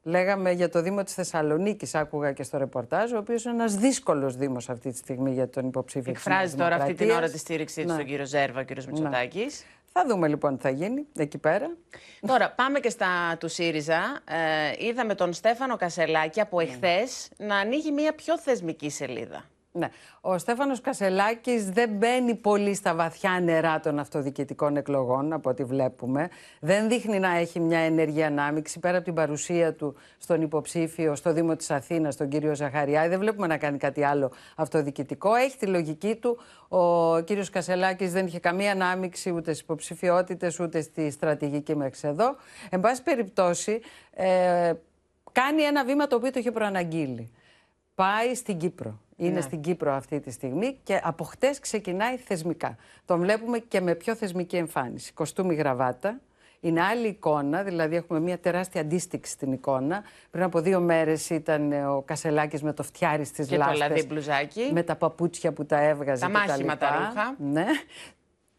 [0.07, 4.35] Λέγαμε για το Δήμο της Θεσσαλονίκης, άκουγα και στο ρεπορτάζ, ο οποίος είναι ένας δύσκολος
[4.35, 7.87] Δήμος αυτή τη στιγμή για τον υποψήφιο Εκφράζει τώρα αυτή την ώρα τη στήριξή του
[7.87, 7.93] ναι.
[7.93, 8.91] στον κύριο Ζέρβα, ο κύριος ναι.
[8.91, 9.65] Μητσοτάκης.
[9.91, 11.69] Θα δούμε λοιπόν τι θα γίνει εκεί πέρα.
[12.27, 14.19] Τώρα, πάμε και στα του ΣΥΡΙΖΑ.
[14.79, 16.63] Ε, είδαμε τον Στέφανο Κασελάκη από ναι.
[16.63, 19.43] εχθές να ανοίγει μια πιο θεσμική σελίδα.
[19.77, 19.89] Ναι.
[20.21, 26.29] Ο Στέφανος Κασελάκης δεν μπαίνει πολύ στα βαθιά νερά των αυτοδιοικητικών εκλογών, από ό,τι βλέπουμε.
[26.59, 31.33] Δεν δείχνει να έχει μια ενεργή ανάμειξη πέρα από την παρουσία του στον υποψήφιο στο
[31.33, 33.09] Δήμο της Αθήνας, τον κύριο Ζαχαριάδη.
[33.09, 35.33] Δεν βλέπουμε να κάνει κάτι άλλο αυτοδιοικητικό.
[35.33, 36.37] Έχει τη λογική του.
[36.67, 42.35] Ο κύριος Κασελάκης δεν είχε καμία ανάμειξη ούτε στις υποψηφιότητες ούτε στη στρατηγική μέχρι εδώ.
[42.69, 43.81] Εν πάση περιπτώσει,
[44.13, 44.73] ε,
[45.31, 47.31] κάνει ένα βήμα το οποίο το είχε προαναγγείλει.
[47.95, 48.99] Πάει στην Κύπρο.
[49.17, 49.41] Είναι ναι.
[49.41, 52.75] στην Κύπρο αυτή τη στιγμή και από χτες ξεκινάει θεσμικά.
[53.05, 55.13] Τον βλέπουμε και με πιο θεσμική εμφάνιση.
[55.13, 56.19] Κοστούμι γραβάτα.
[56.59, 60.03] Είναι άλλη εικόνα, δηλαδή έχουμε μια τεράστια αντίστοιξη στην εικόνα.
[60.31, 64.07] Πριν από δύο μέρες ήταν ο Κασελάκης με το φτιάρι στις λάστες.
[64.07, 64.69] μπλουζάκι.
[64.73, 66.21] Με τα παπούτσια που τα έβγαζε.
[66.21, 67.35] Τα μάχημα τα, ρούχα.
[67.37, 67.65] Ναι.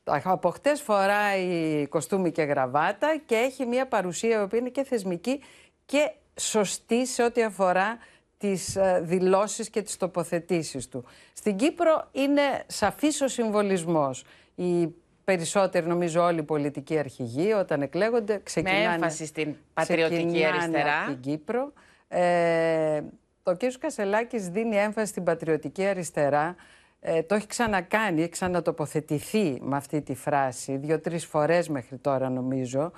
[0.04, 5.40] Από χτες φοράει κοστούμι και γραβάτα και έχει μια παρουσία που είναι και θεσμική
[5.86, 7.98] και σωστή σε ό,τι αφορά
[8.38, 11.04] τις ε, δηλώσεις και τις τοποθετήσεις του.
[11.32, 14.24] Στην Κύπρο είναι σαφής ο συμβολισμός.
[14.54, 14.88] Οι
[15.24, 18.86] περισσότεροι, νομίζω όλοι οι πολιτικοί αρχηγοί, όταν εκλέγονται, ξεκινάνε...
[18.86, 21.02] Με έμφαση στην πατριωτική αριστερά.
[21.02, 21.72] Από την Κύπρο.
[22.08, 23.02] Ε,
[23.42, 23.60] το κ.
[23.78, 26.56] Κασελάκης δίνει έμφαση στην πατριωτική αριστερά.
[27.00, 32.92] Ε, το έχει ξανακάνει, έχει ξανατοποθετηθεί με αυτή τη φράση δύο-τρεις φορές μέχρι τώρα νομίζω.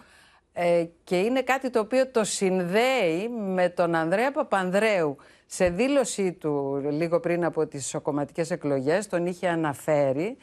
[0.52, 5.16] Ε, και είναι κάτι το οποίο το συνδέει με τον Ανδρέα Παπανδρέου.
[5.46, 10.36] Σε δήλωσή του λίγο πριν από τις ισοκομματικές εκλογές τον είχε αναφέρει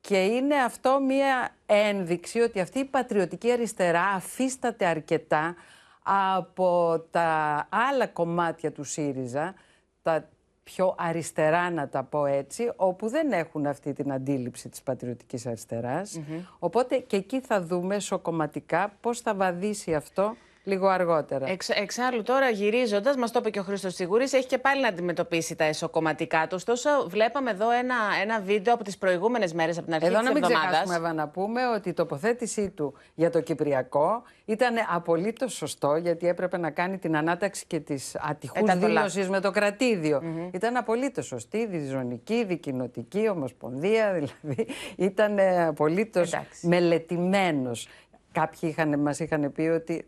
[0.00, 5.54] και είναι αυτό μία ένδειξη ότι αυτή η πατριωτική αριστερά αφίσταται αρκετά
[6.02, 9.54] από τα άλλα κομμάτια του ΣΥΡΙΖΑ,
[10.02, 10.28] τα
[10.74, 16.20] πιο αριστερά να τα πω έτσι, όπου δεν έχουν αυτή την αντίληψη της πατριωτικής αριστεράς.
[16.58, 21.48] Οπότε και εκεί θα δούμε σοκομματικά πώς θα βαδίσει αυτό λίγο αργότερα.
[21.50, 24.88] Εξ, εξάλλου, τώρα γυρίζοντας, μας το είπε και ο Χρήστος Σιγουρή, έχει και πάλι να
[24.88, 26.54] αντιμετωπίσει τα εσωκομματικά του.
[26.54, 30.26] Ωστόσο, βλέπαμε εδώ ένα, ένα βίντεο από τις προηγούμενες μέρες, από την αρχή Εδώ της
[30.26, 30.70] να μην εβδομάδας.
[30.70, 36.28] ξεχάσουμε, Εύα, να πούμε ότι η τοποθέτησή του για το Κυπριακό ήταν απολύτως σωστό, γιατί
[36.28, 39.12] έπρεπε να κάνει την ανάταξη και της ατυχούς Ε, τα το λάθος.
[39.12, 47.88] δήλωσης με το κρατηδιο Ήταν απολύτως σωστή, διζωνική, δικοινοτική, ομοσπονδία, δηλαδή ήταν απολύτως μελετημένος.
[48.32, 50.06] Κάποιοι είχαν, μας είχαν πει ότι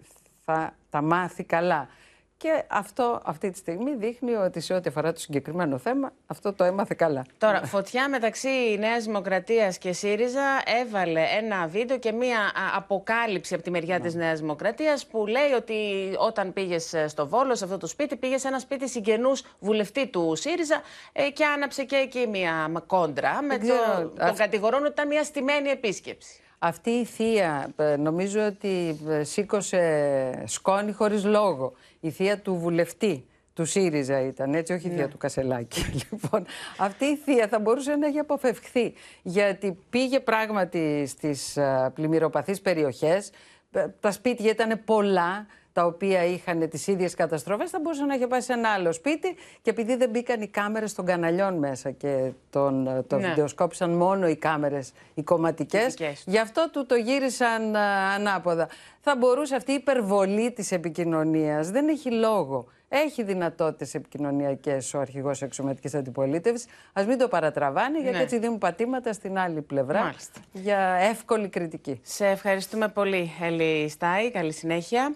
[0.52, 1.88] θα τα μάθει καλά.
[2.36, 6.64] Και αυτό αυτή τη στιγμή δείχνει ότι σε ό,τι αφορά το συγκεκριμένο θέμα, αυτό το
[6.64, 7.24] έμαθε καλά.
[7.38, 13.62] Τώρα, φωτιά μεταξύ Νέας Δημοκρατίας και ΣΥΡΙΖΑ έβαλε ένα βίντεο και μία α, αποκάλυψη από
[13.62, 15.74] τη μεριά της Νέας Δημοκρατίας που λέει ότι
[16.18, 20.32] όταν πήγες στο Βόλο, σε αυτό το σπίτι, πήγες σε ένα σπίτι συγγενούς βουλευτή του
[20.36, 20.80] ΣΥΡΙΖΑ
[21.12, 23.42] ε, και άναψε και εκεί μία κόντρα.
[23.42, 26.40] Με ξέρω, το, τον αυ- κατηγορούν ότι ήταν μία στημένη επίσκεψη.
[26.58, 31.72] Αυτή η θεία ε, νομίζω ότι ε, σήκωσε σκόνη χωρίς λόγο.
[32.00, 35.08] Η θεία του βουλευτή του ΣΥΡΙΖΑ ήταν, έτσι, όχι η θεία Ναι.
[35.08, 35.84] του Κασελάκη.
[36.10, 36.46] Λοιπόν,
[36.78, 38.92] αυτή η θεία θα μπορούσε να έχει αποφευχθεί,
[39.22, 43.30] γιατί πήγε πράγματι στις ε, πλημμυροπαθείς περιοχές,
[43.72, 45.46] Ε, τα σπίτια ήταν πολλά,
[45.78, 49.36] τα οποία είχαν τις ίδιες καταστροφές, θα μπορούσε να έχει πάει σε ένα άλλο σπίτι
[49.62, 53.28] και επειδή δεν μπήκαν οι κάμερες των καναλιών μέσα και τον, ε, το Ναι.
[53.28, 58.68] βιντεοσκόπησαν μόνο οι κάμερες οι κομματικές, Δικές γι' αυτό του το γύρισαν α, ανάποδα.
[59.00, 62.66] Θα μπορούσε αυτή η υπερβολή της επικοινωνίας, δεν έχει λόγο.
[62.88, 66.66] Έχει δυνατότητες επικοινωνιακές ο αρχηγός εξωματικής αντιπολίτευσης.
[66.92, 68.22] Ας μην το παρατραβάνει, γιατί Ναι.
[68.22, 70.40] έτσι δίνουν πατήματα στην άλλη πλευρά Μάλιστα.
[70.52, 70.78] για
[71.10, 72.00] εύκολη κριτική.
[72.02, 74.30] Σε ευχαριστούμε πολύ, Έλλη Στάι.
[74.30, 75.14] Καλή συνέχεια.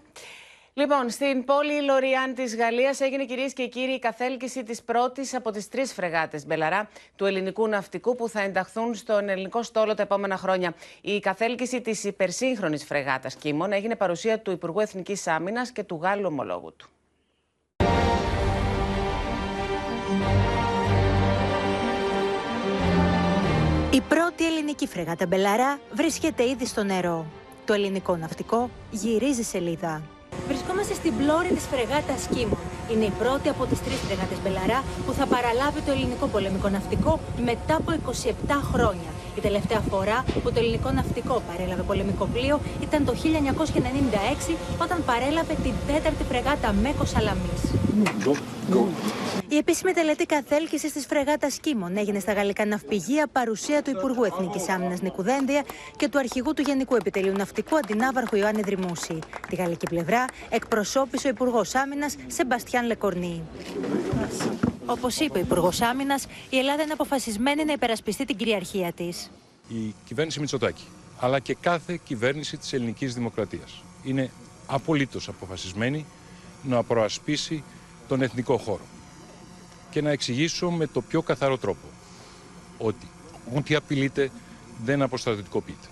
[0.74, 5.50] Λοιπόν, στην πόλη Λοριάν της Γαλλίας έγινε κυρίες και κύριοι η καθέλκυση της πρώτης από
[5.50, 10.36] τις τρεις φρεγάτες Μπελαρά του ελληνικού ναυτικού που θα ενταχθούν στον ελληνικό στόλο τα επόμενα
[10.36, 10.74] χρόνια.
[11.00, 16.26] Η καθέλκυση της υπερσύγχρονης φρεγάτας Κίμων έγινε παρουσία του Υπουργού Εθνικής Άμυνας και του Γάλλου
[16.26, 16.90] ομολόγου του.
[23.92, 27.26] Η πρώτη ελληνική φρεγάτα Μπελαρά βρίσκεται ήδη στο νερό.
[27.64, 30.02] Το ελληνικό ναυτικό γυρίζει σελίδα.
[30.48, 32.62] Βρισκόμαστε στην πλώρη της φρεγάτας Κίμων.
[32.92, 37.20] Είναι η πρώτη από τις τρεις φρεγάτες Μπελαρά που θα παραλάβει το ελληνικό πολεμικό ναυτικό
[37.44, 39.10] μετά από 27 χρόνια.
[39.36, 43.14] Η τελευταία φορά που το ελληνικό ναυτικό παρέλαβε πολεμικό πλοίο ήταν το
[44.50, 47.62] 1996 όταν παρέλαβε την τέταρτη φρεγάτα MEKO Σαλαμίς.
[49.48, 54.68] Η επίσημη τελετή καθέλκυση της φρεγάτας Κίμων έγινε στα γαλλικά ναυπηγεία παρουσία του Υπουργού Εθνικής
[54.68, 55.62] Άμυνας Νίκου Δένδια
[55.96, 59.18] και του Αρχηγού του Γενικού Επιτελείου Ναυτικού Αντινάβαρχου Ιωάννη Δρυμούση.
[59.48, 63.42] Τη γαλλική πλευρά εκπροσώπησε ο Υπουργός Άμυνας Σεμπαστιάν Λεκορνή.
[64.86, 69.21] Όπως είπε ο Υπουργός Άμυνας, η Ελλάδα είναι αποφασισμένη να υπερασπιστεί την κυριαρχία της.
[69.72, 70.84] Η κυβέρνηση Μητσοτάκη,
[71.18, 73.82] αλλά και κάθε κυβέρνηση της ελληνικής δημοκρατίας.
[74.04, 74.30] Είναι
[74.66, 76.06] απολύτως αποφασισμένη
[76.62, 77.64] να προασπίσει
[78.08, 78.84] τον εθνικό χώρο
[79.90, 81.86] και να εξηγήσω με το πιο καθαρό τρόπο
[82.78, 83.08] ότι
[83.54, 84.30] ό,τι απειλείται
[84.84, 85.88] δεν αποστρατιωτικοποιείται.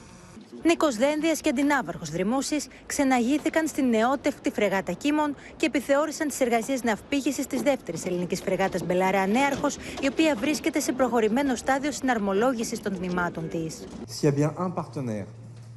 [0.62, 7.46] Νίκος Δένδιας και αντινάβαρχος Δρυμούσης ξεναγήθηκαν στην νεότευκτη φρεγάτα Κίμων και επιθεώρησαν τις εργασίες ναυπήγησης
[7.46, 13.48] της δεύτερης ελληνικής φρεγάτας Μπελαρά Νέαρχος, η οποία βρίσκεται σε προχωρημένο στάδιο συναρμολόγησης των τμήματων
[13.48, 13.84] της.
[14.06, 15.26] S'il y a bien un partenaire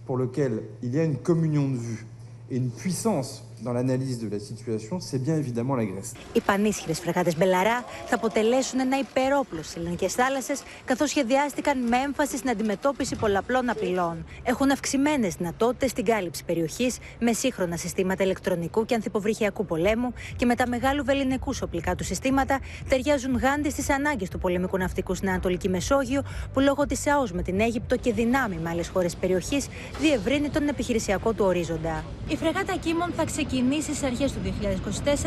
[0.07, 2.05] pour lequel il y a une communion de vues
[2.51, 3.29] et une puissance
[3.63, 6.11] dans l'analyse de la situation, c'est bien évidemment la Grèce.
[6.33, 12.37] Οι πανίσχυρες φρεγάτες Μπελαρά θα αποτελέσουν ένα υπερόπλο στις ελληνικές θάλασσες, καθώς σχεδιάστηκαν με έμφαση
[12.37, 14.25] στην αντιμετώπιση πολλαπλών απειλών.
[14.43, 20.55] Έχουν αυξημένες δυνατότητες στην κάλυψη περιοχής με σύγχρονα συστήματα ηλεκτρονικού και ανθυποβρυχιακού πολέμου και με
[20.55, 25.69] τα μεγάλου βεληνικούς οπλικά του συστήματα ταιριάζουν γάντι στις ανάγκες του πολεμικού ναυτικού στην Ανατολική
[25.69, 26.23] Μεσόγειο,
[26.53, 29.67] που λόγω της ΑΟΣ με την Αίγυπτο και δυνάμει με άλλες χώρες περιοχής
[30.01, 32.03] διευρύνει τον επιχειρησιακό του ορίζοντα.
[32.27, 34.39] Η φρεγάτα Κίμων θα ξεκινήσει στι αρχές του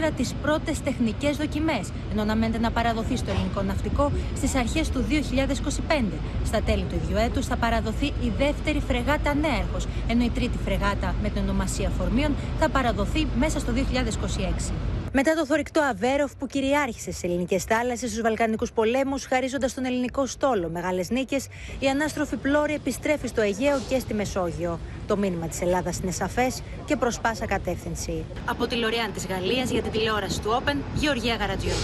[0.08, 5.04] 2024 τις πρώτες τεχνικές δοκιμές, ενώ αναμένεται να παραδοθεί στο ελληνικό ναυτικό στις αρχές του
[5.08, 6.18] 2025.
[6.44, 11.14] Στα τέλη του ίδιου έτους θα παραδοθεί η δεύτερη φρεγάτα Νέαρχος, ενώ η τρίτη φρεγάτα
[11.22, 14.95] με την ονομασία Φορμίων θα παραδοθεί μέσα στο 2026.
[15.18, 20.26] Μετά το θορυκτό Αβέροφ που κυριάρχησε στις ελληνικές θάλασσες στους Βαλκανικούς πολέμους, χαρίζοντας τον ελληνικό
[20.26, 21.46] στόλο μεγάλες νίκες,
[21.78, 24.78] η ανάστροφη πλώρη επιστρέφει στο Αιγαίο και στη Μεσόγειο.
[25.06, 28.24] Το μήνυμα της Ελλάδας είναι σαφές και προς πάσα κατεύθυνση.
[28.48, 31.76] Από τη Λοριάν της Γαλλίας για την τηλεόραση του Open, Γεωργία Γαρατζιώτη.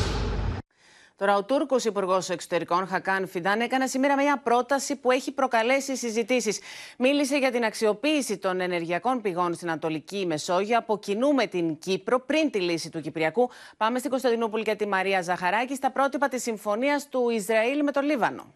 [1.22, 6.60] Τώρα, ο Τούρκος Υπουργός Εξωτερικών, Χακάν Φιντάν, έκανε σήμερα μια πρόταση που έχει προκαλέσει συζητήσεις.
[6.98, 12.20] Μίλησε για την αξιοποίηση των ενεργειακών πηγών στην Ανατολική Μεσόγειο από κοινού με την Κύπρο
[12.20, 13.50] πριν τη λύση του Κυπριακού.
[13.76, 18.00] Πάμε στην Κωνσταντινούπολη και τη Μαρία Ζαχαράκη στα πρότυπα της συμφωνίας του Ισραήλ με το
[18.00, 18.54] Λίβανο.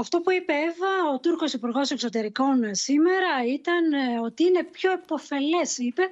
[0.00, 5.78] Αυτό που είπε Εύα, ο Τούρκος Υπουργός Εξωτερικών σήμερα ήταν ε, ότι είναι πιο επωφελές,
[5.78, 6.02] είπε,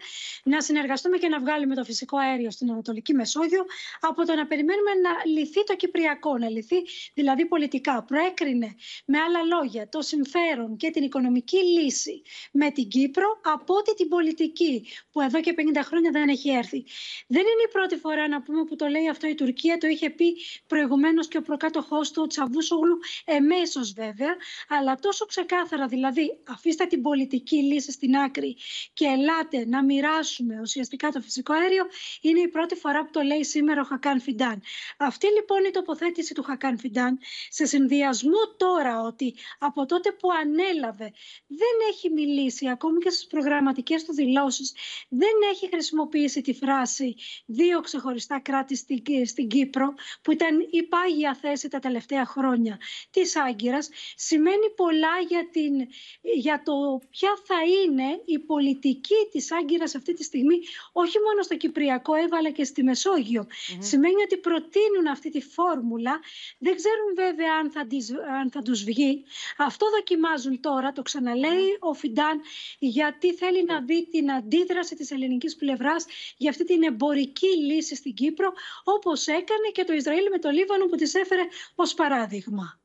[0.44, 3.64] να συνεργαστούμε και να βγάλουμε το φυσικό αέριο στην Ανατολική Μεσόγειο
[4.00, 6.76] από το να περιμένουμε να λυθεί το Κυπριακό, να λυθεί
[7.14, 8.02] δηλαδή πολιτικά.
[8.02, 12.22] Προέκρινε με άλλα λόγια το συμφέρον και την οικονομική λύση
[12.52, 16.84] με την Κύπρο από ότι την πολιτική που εδώ και 50 χρόνια δεν έχει έρθει.
[17.26, 20.10] Δεν είναι η πρώτη φορά να πούμε που το λέει αυτό η Τουρκία, το είχε
[20.10, 24.36] πει προηγουμένως και ο προκάτοχός του, ο Τσαβούσογλου, εμέσω βέβαια,
[24.68, 28.56] αλλά τόσο ξεκάθαρα δηλαδή αφήστε την πολιτική λύση στην άκρη
[28.92, 31.84] και ελάτε να μοιράσουμε ουσιαστικά το φυσικό αέριο,
[32.20, 34.62] είναι η πρώτη φορά που το λέει σήμερα ο Χακάν Φιντάν.
[34.96, 41.12] Αυτή λοιπόν η τοποθέτηση του Χακάν Φιντάν σε συνδυασμό τώρα ότι από τότε που ανέλαβε
[41.46, 44.74] δεν έχει μιλήσει ακόμη και στις προγραμματικές του δηλώσεις,
[45.08, 47.14] δεν έχει χρησιμοποιήσει τη φράση
[47.46, 52.78] δύο ξεχωριστά κράτη στην, στην Κύπρο που ήταν η πάγια θέση τα τελευταία χρόνια
[53.10, 53.36] της
[53.68, 55.72] Άγκη σημαίνει πολλά για, την,
[56.20, 60.58] για το ποια θα είναι η πολιτική της Άγκυρας αυτή τη στιγμή
[60.92, 63.46] όχι μόνο στο Κυπριακό έβαλα και στη μεσογειο
[63.78, 66.20] Σημαίνει ότι προτείνουν αυτή τη φόρμουλα.
[66.58, 69.24] Δεν ξέρουν βέβαια αν θα, τις, αν θα τους βγει.
[69.56, 72.40] Αυτό δοκιμάζουν τώρα, το ξαναλέει ο Φιντάν,
[72.78, 78.14] γιατί θέλει να δει την αντίδραση της ελληνικής πλευράς για αυτή την εμπορική λύση στην
[78.14, 78.52] Κύπρο,
[78.84, 81.42] όπως έκανε και το Ισραήλ με το Λίβανο που τις έφερε
[81.74, 82.80] ως παράδειγμα.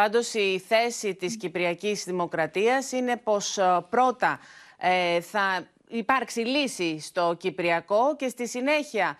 [0.00, 4.40] Πάντως η θέση της Κυπριακής Δημοκρατίας είναι πως ε, πρώτα
[4.78, 9.16] ε, θα υπάρξει λύση στο Κυπριακό και στη συνέχεια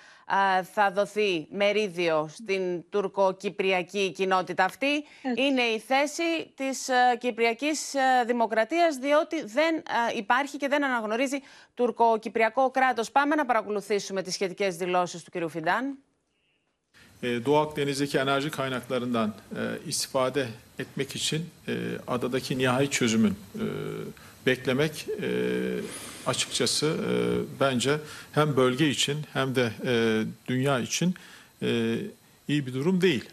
[0.58, 4.64] ε, θα δοθεί μερίδιο στην τουρκοκυπριακή κοινότητα.
[4.64, 6.88] Αυτή είναι η θέση της
[7.18, 7.94] Κυπριακής
[8.26, 9.82] Δημοκρατίας διότι δεν
[10.16, 11.38] υπάρχει και δεν αναγνωρίζει
[11.74, 13.10] τουρκοκυπριακό κράτος.
[13.10, 15.50] Πάμε να παρακολουθήσουμε τις σχετικές δηλώσεις του κ.
[15.50, 15.98] Φιντάν.
[17.22, 20.48] Doğu Akdeniz'deki enerji kaynaklarından e, istifade
[20.80, 21.74] etmek için e,
[22.06, 23.64] adadaki nihai çözümün e,
[24.46, 25.28] beklemek e,
[26.26, 27.10] açıkçası e,
[27.60, 27.98] bence
[28.32, 31.14] hem bölge için hem de e, dünya için
[31.62, 31.98] e,
[32.48, 33.24] iyi bir durum değil.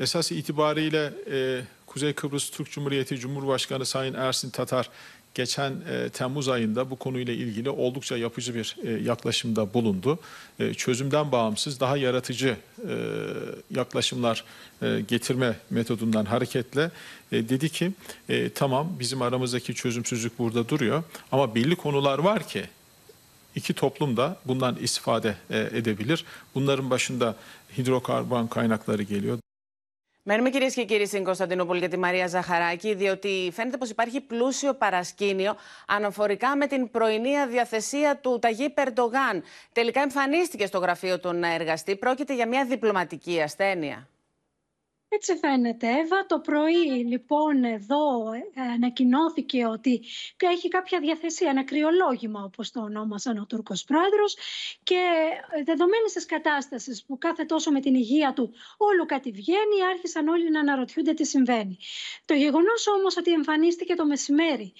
[0.00, 4.90] Esas itibariyle e, Kuzey Kıbrıs Türk Cumhuriyeti Cumhurbaşkanı Sayın Ersin Tatar
[5.34, 10.18] geçen e, Temmuz ayında bu konuyla ilgili oldukça yapıcı bir e, yaklaşımda bulundu.
[10.58, 12.56] E, çözümden bağımsız daha yaratıcı
[12.88, 12.94] e,
[13.70, 14.44] yaklaşımlar
[14.82, 16.90] e, getirme metodundan hareketle
[17.32, 17.92] e, dedi ki
[18.28, 22.64] e, tamam bizim aramızdaki çözümsüzlük burada duruyor ama belli konular var ki
[23.54, 26.24] iki toplum da bundan istifade e, edebilir.
[26.54, 27.36] Bunların başında
[27.78, 29.38] hidrokarbon kaynakları geliyor.
[30.24, 34.74] Μένουμε κυρίες και κύριοι στην Κωνσταντινούπολη για τη Μαρία Ζαχαράκη, διότι φαίνεται πως υπάρχει πλούσιο
[34.74, 35.56] παρασκήνιο
[35.86, 39.42] αναφορικά με την πρωινή αδιαθεσία του Ταγί Περντογάν.
[39.72, 41.96] Τελικά εμφανίστηκε στο γραφείο του να εργαστεί.
[41.96, 44.08] Πρόκειται για μια διπλωματική ασθένεια.
[45.14, 46.26] Έτσι φαίνεται, Εύα.
[46.26, 50.00] Το πρωί, λοιπόν, εδώ ε, ανακοινώθηκε ότι
[50.36, 54.36] έχει κάποια διαθεσία, ένα κρυολόγημα, όπως το ονόμασαν ο Τούρκος πρόεδρος
[54.82, 55.00] και
[55.50, 60.28] ε, δεδομένης της κατάστασης που κάθε τόσο με την υγεία του όλο κάτι βγαίνει, άρχισαν
[60.28, 61.78] όλοι να αναρωτιούνται τι συμβαίνει.
[62.24, 64.72] Το γεγονός όμως ότι εμφανίστηκε το μεσημέρι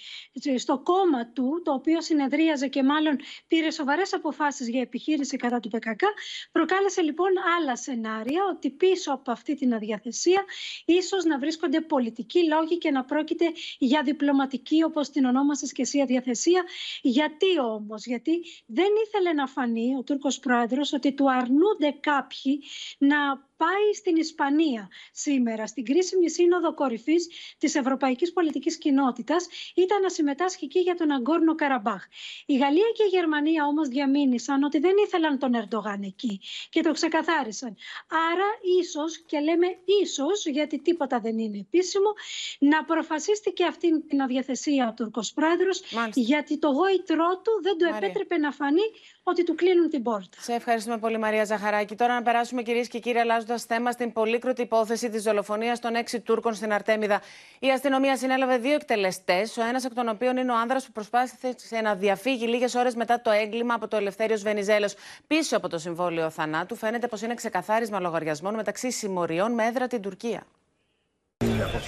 [0.57, 5.69] στο κόμμα του, το οποίο συνεδρίαζε και μάλλον πήρε σοβαρές αποφάσεις για επιχείρηση κατά του
[5.69, 6.01] ΠΚΚ,
[6.51, 10.21] προκάλεσε λοιπόν άλλα σενάρια, ότι πίσω από αυτή την αδιαθεσία
[10.85, 13.45] ίσως να βρίσκονται πολιτικοί λόγοι και να πρόκειται
[13.77, 16.63] για διπλωματική όπως την ονόμασες και εσύ αδιαθεσία.
[17.01, 18.31] Γιατί όμως, γιατί
[18.65, 22.63] δεν ήθελε να φανεί ο Τούρκος Πρόεδρος ότι του αρνούνται κάποιοι
[22.97, 30.09] να πάει στην Ισπανία σήμερα, στην κρίσιμη σύνοδο κορυφής της Ευρωπαϊκής Πολιτικής Κοινότητας, ήταν να
[30.09, 32.03] συμμετάσχει εκεί για τον Αγκόρνο Καραμπάχ.
[32.45, 36.91] Η Γαλλία και η Γερμανία όμως διαμήνυσαν ότι δεν ήθελαν τον Ερντογάν εκεί και το
[36.91, 37.75] ξεκαθάρισαν.
[38.31, 38.49] Άρα,
[38.79, 39.67] ίσως, και λέμε
[40.01, 42.13] ίσως, γιατί τίποτα δεν είναι επίσημο,
[42.59, 45.81] να προφασίστηκε αυτή την αδιαθεσία ο Τούρκος πρόεδρος,
[46.13, 48.87] γιατί το γόητρό του δεν του επέτρεπε να φανεί
[49.23, 50.37] ότι του κλείνουν την πόρτα.
[50.39, 51.95] Σε ευχαριστούμε πολύ, Μαρία Ζαχαράκη.
[51.95, 56.19] Τώρα να περάσουμε, κυρίες και κύριοι, αλλάζοντας θέμα στην πολύκροτη υπόθεση της δολοφονίας των έξι
[56.19, 57.21] Τούρκων στην Αρτέμιδα.
[57.59, 61.81] Η αστυνομία συνέλαβε δύο εκτελεστές, ο ένας εκ των οποίων είναι ο άνδρας που προσπάθησε
[61.83, 64.95] να διαφύγει λίγες ώρες μετά το έγκλημα από το Ελευθέριος Βενιζέλος.
[65.27, 70.01] Πίσω από το συμβόλαιο θανάτου φαίνεται πως είναι ξεκαθάρισμα λογαριασμών μεταξύ συμμοριών με έδρα την
[70.01, 70.43] Τουρκία.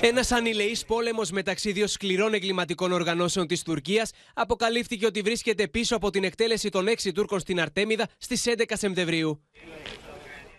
[0.02, 6.10] Ένας ανηλεής πόλεμος μεταξύ δύο σκληρών εγκληματικών οργανώσεων της Τουρκίας αποκαλύφθηκε ότι βρίσκεται πίσω από
[6.10, 9.42] την εκτέλεση των έξι Τούρκων στην Αρτέμιδα στις 11 Σεπτεμβρίου.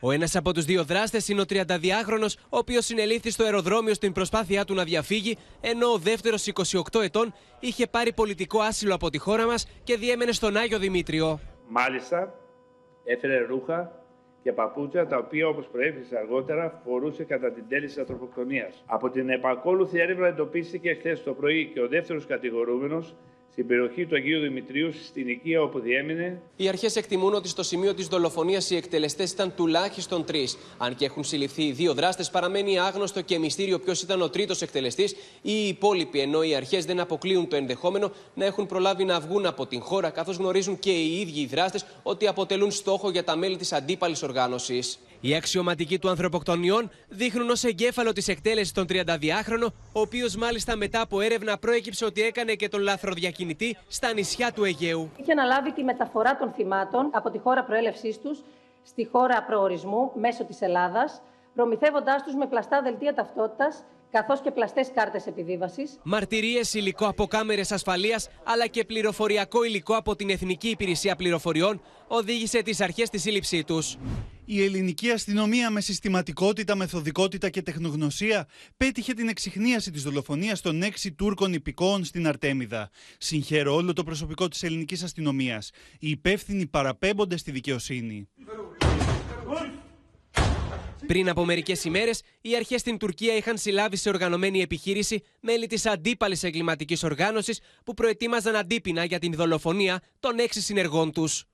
[0.01, 4.13] Ο ένας από τους δύο δράστες είναι ο 32χρονο, ο οποίος συνελήφθη στο αεροδρόμιο στην
[4.13, 6.47] προσπάθειά του να διαφύγει, ενώ ο δεύτερος
[6.93, 11.41] 28 ετών είχε πάρει πολιτικό άσυλο από τη χώρα μας και διέμενε στον Άγιο Δημήτριο.
[11.69, 12.35] Μάλιστα,
[13.05, 14.06] έφερε ρούχα
[14.47, 18.83] και παπούτσια τα οποία όπως προέφησε αργότερα φορούσε κατά την τέλη της ανθρωποκτονίας.
[18.87, 23.15] Από την επακόλουθη έρευνα εντοπίστηκε χθες το πρωί και ο δεύτερος κατηγορούμενος
[23.57, 26.41] στην περιοχή του Αγίου Δημητρίου, στην οικία όπου διέμεινε.
[26.57, 30.59] Οι αρχές εκτιμούν ότι στο σημείο της δολοφονίας οι εκτελεστές ήταν τουλάχιστον τρεις.
[30.79, 34.63] Αν και έχουν συλληφθεί οι δύο δράστες, παραμένει άγνωστο και μυστήριο ποιος ήταν ο τρίτος
[34.63, 39.21] εκτελεστής ή οι υπόλοιποι, ενώ οι αρχές δεν αποκλείουν το ενδεχόμενο να έχουν προλάβει να
[39.21, 43.25] βγουν από την χώρα, καθώς γνωρίζουν και οι ίδιοι οι δράστες ότι αποτελούν στόχο για
[43.25, 44.99] τα μέλη της αντίπαλης οργάνωσης.
[45.21, 51.01] Οι αξιωματικοί του ανθρωποκτονιών δείχνουν ως εγκέφαλο της εκτέλεσης τον 32χρονο, ο οποίος μάλιστα μετά
[51.01, 55.11] από έρευνα προέκυψε ότι έκανε και τον λαθροδιακινητή στα νησιά του Αιγαίου.
[55.17, 58.43] Είχε αναλάβει τη μεταφορά των θυμάτων από τη χώρα προέλευσής τους
[58.85, 61.23] στη χώρα προορισμού μέσω της Ελλάδας,
[61.55, 63.85] προμηθεύοντάς τους με πλαστά δελτία ταυτότητας
[64.17, 65.99] καθώς και πλαστές κάρτες επιβίβασης.
[66.03, 72.63] Μαρτυρίες, υλικό από κάμερες ασφαλείας αλλά και πληροφοριακό υλικό από την Εθνική Υπηρεσία Πληροφοριών οδήγησε
[72.63, 73.97] τις αρχές στη σύλληψή τους.
[74.45, 81.13] Η ελληνική αστυνομία με συστηματικότητα, μεθοδικότητα και τεχνογνωσία πέτυχε την εξυχνίαση της δολοφονίας των έξι
[81.13, 82.91] Τούρκων υπηκόων στην Αρτέμιδα.
[83.19, 85.71] Συγχαίρω όλο το προσωπικό της ελληνικής αστυνομίας.
[85.99, 88.29] Οι υπεύθυνοι παραπέμπονται στη δικαιοσύνη.
[91.07, 95.87] Πριν από μερικές ημέρες, οι αρχές στην Τουρκία είχαν συλλάβει σε οργανωμένη επιχείρηση μέλη της
[95.87, 101.45] αντίπαλης εγκληματικής οργάνωσης που προετοίμαζαν αντίπεινα για την δολοφονία των έξι συνεργών τους.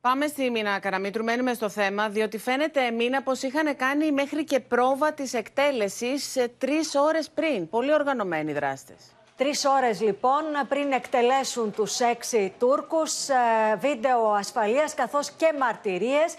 [0.00, 4.60] Πάμε στη Μίνα Καραμίτρου, μένουμε στο θέμα, διότι φαίνεται, Μίνα, πως είχαν κάνει μέχρι και
[4.60, 7.68] πρόβα της εκτέλεσης τρεις ώρες πριν.
[7.68, 8.96] Πολύ οργανωμένοι δράστες.
[9.36, 13.34] Τρεις ώρες λοιπόν πριν εκτελέσουν τους έξι Τούρκους, ε,
[13.80, 16.34] βίντεο ασφαλείας καθώς και μαρτυρίες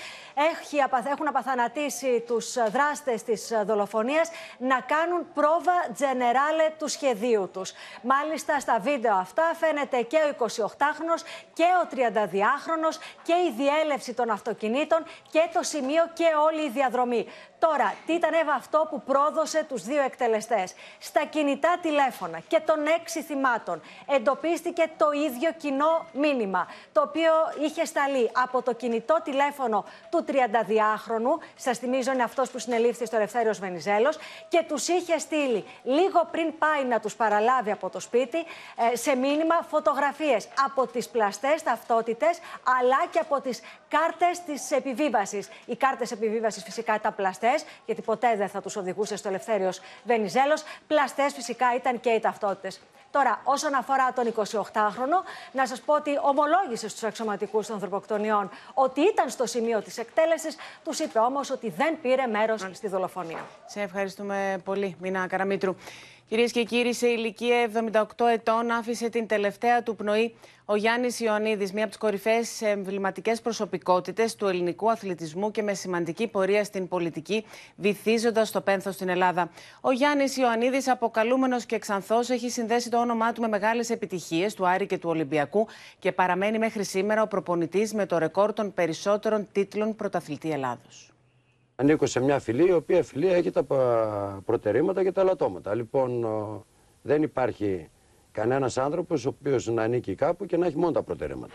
[1.10, 7.74] έχουν απαθανατήσει τους δράστες της δολοφονίας να κάνουν πρόβα τζενεράλε του σχεδίου τους.
[8.02, 11.16] Μάλιστα, στα βίντεο αυτά φαίνεται και ο 28χρονο
[11.54, 17.28] και ο 32χρονο και η διέλευση των αυτοκινήτων και το σημείο και όλη η διαδρομή.
[17.60, 22.86] Τώρα, τι ήταν Εύα αυτό που πρόδωσε τους δύο εκτελεστές; Στα κινητά τηλέφωνα και των
[23.00, 23.82] έξι θυμάτων
[24.16, 31.44] εντοπίστηκε το ίδιο κοινό μήνυμα, το οποίο είχε σταλεί από το κινητό τηλέφωνο του 32χρονου,
[31.56, 36.58] σας θυμίζω είναι αυτός που συνελήφθη στο Ελευθέριο Βενιζέλος, και τους είχε στείλει λίγο πριν
[36.58, 38.38] πάει να τους παραλάβει από το σπίτι,
[38.92, 42.40] ε, σε μήνυμα φωτογραφίες από τις πλαστές ταυτότητες,
[42.80, 45.50] αλλά και από τις κάρτες της επιβίβασης.
[45.66, 49.72] Οι κάρτες επιβίβασης φυσικά ήταν πλαστές γιατί ποτέ δεν θα τους οδηγούσε στο Ελευθέριο
[50.04, 50.64] Βενιζέλος.
[50.88, 52.80] Πλαστές φυσικά ήταν και οι ταυτότητες.
[53.18, 59.02] Τώρα, όσον αφορά τον 28χρονο, να σας πω ότι ομολόγησε στους αξιωματικούς των ανθρωποκτονιών ότι
[59.02, 60.56] ήταν στο σημείο της εκτέλεσης.
[60.84, 63.46] Τους είπε όμως ότι δεν πήρε μέρος στη δολοφονία.
[63.66, 65.76] Σε ευχαριστούμε πολύ, Μίνα Καραμίτρου.
[66.30, 70.36] Κυρίες και κύριοι, σε ηλικία 78 ετών άφησε την τελευταία του πνοή
[70.66, 76.28] ο Γιάννης Ιωαννίδης, μία από τις κορυφαίες εμβληματικές προσωπικότητες του ελληνικού αθλητισμού και με σημαντική
[76.28, 79.50] πορεία στην πολιτική, βυθίζοντας το πένθος στην Ελλάδα.
[79.82, 84.68] Ο Γιάννης Ιωαννίδης, αποκαλούμενος και ξανθός, έχει συνδέσει το όνομά του με μεγάλες επιτυχίες του
[84.68, 85.68] Άρη και του Ολυμπιακού
[86.00, 91.12] και παραμένει μέχρι σήμερα ο προπονητής με το ρεκόρ των περισσότερων τίτλων πρωταθλητή Ελλάδος.
[91.80, 93.64] Ανήκω σε μια φυλή, η οποία φυλή έχει τα
[94.46, 95.76] προτερήματα και τα λατώματα.
[95.76, 96.26] Λοιπόν,
[97.02, 97.90] δεν υπάρχει
[98.32, 101.54] κανένας άνθρωπος ο οποίος να ανήκει κάπου και να έχει μόνο τα προτερήματα.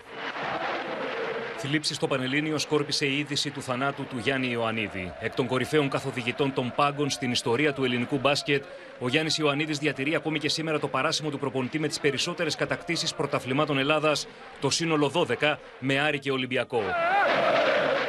[1.56, 5.12] Θλίψη στο Πανελλήνιο σκόρπισε η είδηση του θανάτου του Γιάννη Ιωαννίδη.
[5.20, 8.64] Εκ των κορυφαίων καθοδηγητών των πάγκων στην ιστορία του ελληνικού μπάσκετ,
[8.98, 13.14] ο Γιάννης Ιωαννίδης διατηρεί ακόμη και σήμερα το παράσημο του προπονητή με τις περισσότερες κατακτήσεις
[13.14, 14.26] πρωταθλημάτων Ελλάδας,
[14.60, 16.82] το σύνολο 12, με Άρη και Ολυμπιακό.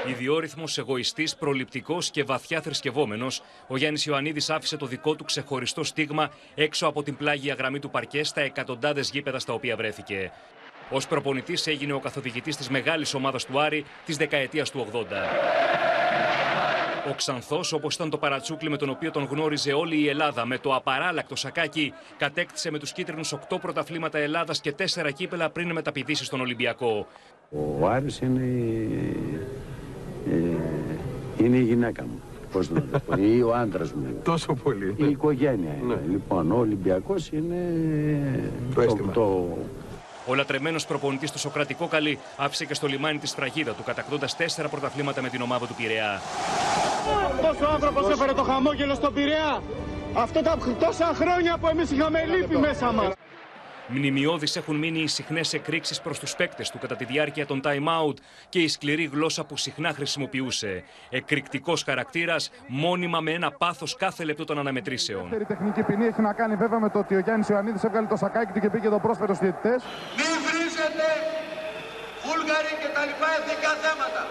[0.07, 6.31] Ιδιόρυθμος, εγωιστής, προληπτικός και βαθιά θρησκευόμενος, ο Γιάννης Ιωαννίδης άφησε το δικό του ξεχωριστό στίγμα
[6.55, 10.31] έξω από την πλάγια γραμμή του παρκέ στα εκατοντάδες γήπεδα στα οποία βρέθηκε.
[10.91, 15.05] Ω προπονητής έγινε ο καθοδηγητής της μεγάλης ομάδας του Άρη της δεκαετίας του 80.
[17.09, 20.57] Ο Ξανθός, όπως ήταν το παρατσούκλι με τον οποίο τον γνώριζε όλη η Ελλάδα, με
[20.57, 26.27] το απαράλλακτο σακάκι, κατέκτησε με τους κίτρινους 8 πρωταθλήματα Ελλάδας και 4 κύπελα πριν μεταπηδήσεις
[26.27, 27.07] στον Ολυμπιακό.
[27.49, 28.41] Ο Άρης είναι
[30.31, 32.21] ε, είναι η γυναίκα μου.
[32.51, 34.05] Πώς να το πω, ή ο άντρας μου.
[34.23, 34.93] Τόσο πολύ.
[34.97, 35.93] Η οικογένεια είναι.
[35.93, 36.11] Ναι.
[36.11, 37.55] Λοιπόν, ο Ολυμπιακός είναι
[38.75, 39.57] το, το,
[40.27, 44.67] Ο λατρεμένος προπονητής του Σοκρατικό Καλή άφησε και στο λιμάνι τη Φραγίδα του, κατακτώντας τέσσερα
[44.67, 46.21] πρωταθλήματα με την ομάδα του Πειραιά.
[47.31, 49.61] Αυτός ο άνθρωπος έφερε το χαμόγελο στον Πειραιά.
[50.13, 53.13] Αυτό τα τόσα χρόνια που εμείς είχαμε λύπη μέσα μας.
[53.87, 57.87] Μνημειώδεις έχουν μείνει οι συχνές εκρήξεις προς τους παίκτες του κατά τη διάρκεια των time
[58.01, 58.13] out
[58.49, 60.83] και η σκληρή γλώσσα που συχνά χρησιμοποιούσε.
[61.09, 65.31] Εκρηκτικός χαρακτήρας, μόνιμα με ένα πάθος κάθε λεπτό των αναμετρήσεων.
[65.41, 68.15] Η τεχνική ποινή έχει να κάνει βέβαια με το ότι ο Γιάννης Ιωαννίδης έβγαλε το
[68.15, 69.83] σακάκι του και πήγε το πρόσφερος στου διαιτητές.
[70.17, 71.07] Μην βρίζετε
[72.25, 74.21] Βούλγαροι και τα λοιπά εθνικά θέματα.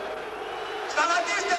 [0.93, 1.55] Σταματήστε!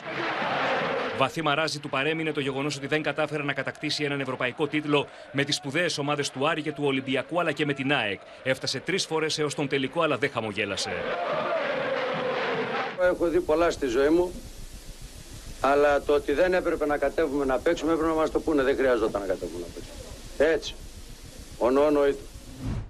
[1.24, 5.44] Βαθύ μαράζι του παρέμεινε το γεγονός ότι δεν κατάφερε να κατακτήσει έναν ευρωπαϊκό τίτλο με
[5.44, 8.20] τις σπουδαίες ομάδες του Άρη και του Ολυμπιακού αλλά και με την ΑΕΚ.
[8.44, 10.90] Έφτασε τρεις φορές έως τον τελικό αλλά δεν χαμογέλασε.
[13.02, 14.32] Έχω δει πολλά στη ζωή μου.
[15.62, 18.64] Αλλά το ότι δεν έπρεπε να κατέβουμε να παίξουμε έπρεπε να μας το πούνε.
[18.64, 20.54] Δεν χρειαζόταν να κατέβουμε να παίξουμε.
[20.54, 20.76] Έτσι.
[21.58, 22.24] Ονόνοητο.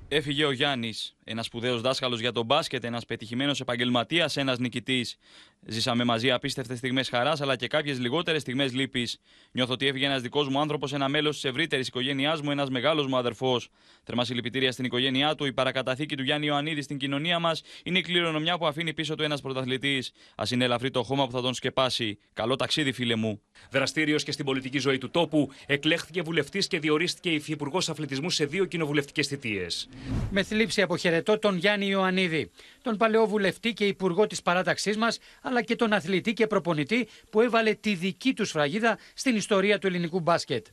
[0.07, 5.17] Έφυγε ο Γιάννης, ένας σπουδαίος δάσκαλος για τον μπάσκετ, ένας πετυχημένος επαγγελματίας, ένας νικητής.
[5.65, 9.19] Ζήσαμε μαζί απίστευτες στιγμές χαράς, αλλά και κάποιες λιγότερες στιγμές λύπης.
[9.51, 13.07] Νιώθω ότι έφυγε ένας δικός μου άνθρωπος, ένα μέλος της ευρύτερης οικογένειάς μου, ένας μεγάλος
[13.07, 13.69] μου αδερφός.
[14.03, 18.01] Θερμά συλληπιτήρια στην οικογένειά του, η παρακαταθήκη του Γιάννη Ιωαννίδη στην κοινωνία μας είναι η
[18.01, 20.11] κληρονομιά που αφήνει πίσω του ένας πρωταθλητής.
[20.36, 22.17] Α είναι ελαφρύ το χώμα που θα τον σκεπάσει.
[22.34, 23.41] Καλό ταξίδι, φίλε μου.
[23.71, 28.65] Δραστήριος και στην πολιτική ζωή του τόπου, εκλέχθηκε βουλευτής και διορίστηκε υφυπουργός αθλητισμού σε δύο
[28.65, 29.89] κοινοβουλευτικές θητείες.
[30.32, 32.51] Με θλίψη αποχαιρετώ τον Γιάννη Ιωαννίδη,
[32.82, 37.41] τον παλαιό βουλευτή και υπουργό της παράταξής μας, αλλά και τον αθλητή και προπονητή που
[37.41, 40.68] έβαλε τη δική του σφραγίδα στην ιστορία του ελληνικού μπάσκετ.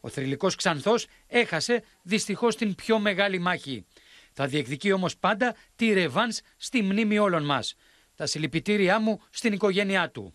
[0.00, 3.84] Ο θρηλυκός Ξανθός έχασε δυστυχώς την πιο μεγάλη μάχη.
[4.32, 7.74] Θα διεκδικεί όμως πάντα τη ρεβάνς στη μνήμη όλων μας.
[8.16, 10.34] Τα συλληπιτήριά μου στην οικογένειά του.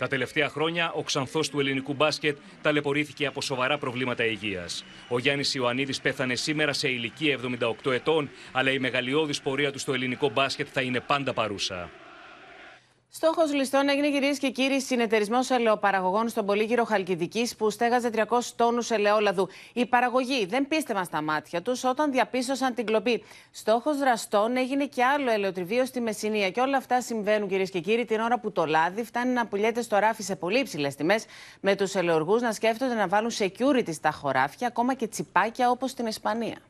[0.00, 4.84] Τα τελευταία χρόνια, ο ξανθός του ελληνικού μπάσκετ ταλαιπωρήθηκε από σοβαρά προβλήματα υγείας.
[5.08, 7.38] Ο Γιάννης Ιωαννίδης πέθανε σήμερα σε ηλικία
[7.84, 11.90] 78 ετών, αλλά η μεγαλειώδης πορεία του στο ελληνικό μπάσκετ θα είναι πάντα παρούσα.
[13.12, 18.24] Στόχος ληστών έγινε κυρίες και κύριοι συνεταιρισμός ελαιοπαραγωγών στον Πολύγυρο Χαλκιδικής που στέγαζε 300
[18.56, 19.48] τόνους ελαιόλαδου.
[19.72, 23.24] Οι παραγωγοί δεν πίστευαν στα μάτια τους όταν διαπίστωσαν την κλοπή.
[23.50, 26.50] Στόχος δραστών έγινε και άλλο ελαιοτριβείο στη Μεσσηνία.
[26.50, 29.82] Και όλα αυτά συμβαίνουν κυρίες και κύριοι την ώρα που το λάδι φτάνει να πουλιέται
[29.82, 31.24] στο ράφι σε πολύ υψηλές τιμές,
[31.60, 36.06] με τους ελαιοργούς να σκέφτονται να βάλουν security στα χωράφια, ακόμα και τσιπάκια όπως στην
[36.06, 36.69] Ισπανία.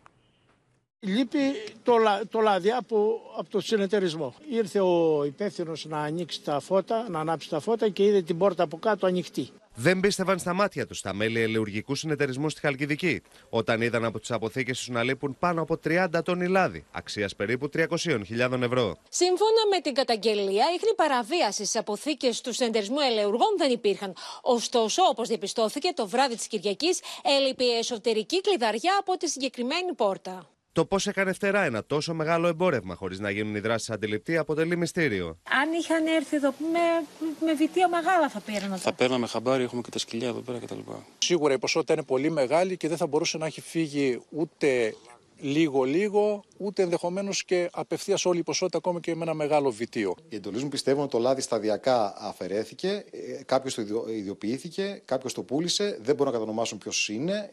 [1.03, 1.39] Λείπει
[1.83, 1.95] το,
[2.31, 4.35] το λάδι από, από το συνεταιρισμό.
[4.51, 8.63] Ήρθε ο υπεύθυνος να ανοίξει τα φώτα, να ανάψει τα φώτα και είδε την πόρτα
[8.63, 9.49] από κάτω ανοιχτή.
[9.75, 14.31] Δεν πίστευαν στα μάτια τους τα μέλη ελεουργικού συνεταιρισμού στη Χαλκιδική, όταν είδαν από τις
[14.31, 18.97] αποθήκες τους να λείπουν πάνω από 30 τόνοι λάδι, αξίας περίπου 300.000 ευρώ.
[19.09, 24.15] Σύμφωνα με την καταγγελία, ίχνη παραβίασης στι αποθήκε του συνεταιρισμού ελεουργών δεν υπήρχαν.
[24.43, 30.49] Ωστόσο, όπως διαπιστώθηκε, το βράδυ της Κυριακής έλειπε η εσωτερική κλειδαριά από τη συγκεκριμένη πόρτα.
[30.73, 34.77] Το πώς έκανε φτερά ένα τόσο μεγάλο εμπόρευμα χωρίς να γίνουν οι δράσεις αντιληπτοί αποτελεί
[34.77, 35.39] μυστήριο.
[35.62, 37.07] Αν είχαν έρθει εδώ με,
[37.47, 38.77] με βιτία μεγάλα θα πήραν.
[38.77, 40.79] Θα παίρναμε χαμπάρι, έχουμε και τα σκυλιά εδώ πέρα κτλ.
[41.18, 44.95] Σίγουρα η ποσότητα είναι πολύ μεγάλη και δεν θα μπορούσε να έχει φύγει ούτε
[45.41, 50.14] λίγο-λίγο, ούτε ενδεχομένως και απευθείας όλη η ποσότητα, ακόμα και με ένα μεγάλο βιτίο.
[50.28, 53.05] Οι εντολεί μου πιστεύουν ότι το λάδι σταδιακά αφαιρέθηκε,
[53.47, 57.51] κάποιος το ιδιοποιήθηκε, κάποιος το πούλησε, δεν μπορούν να κατανομάσουν ποιος είναι,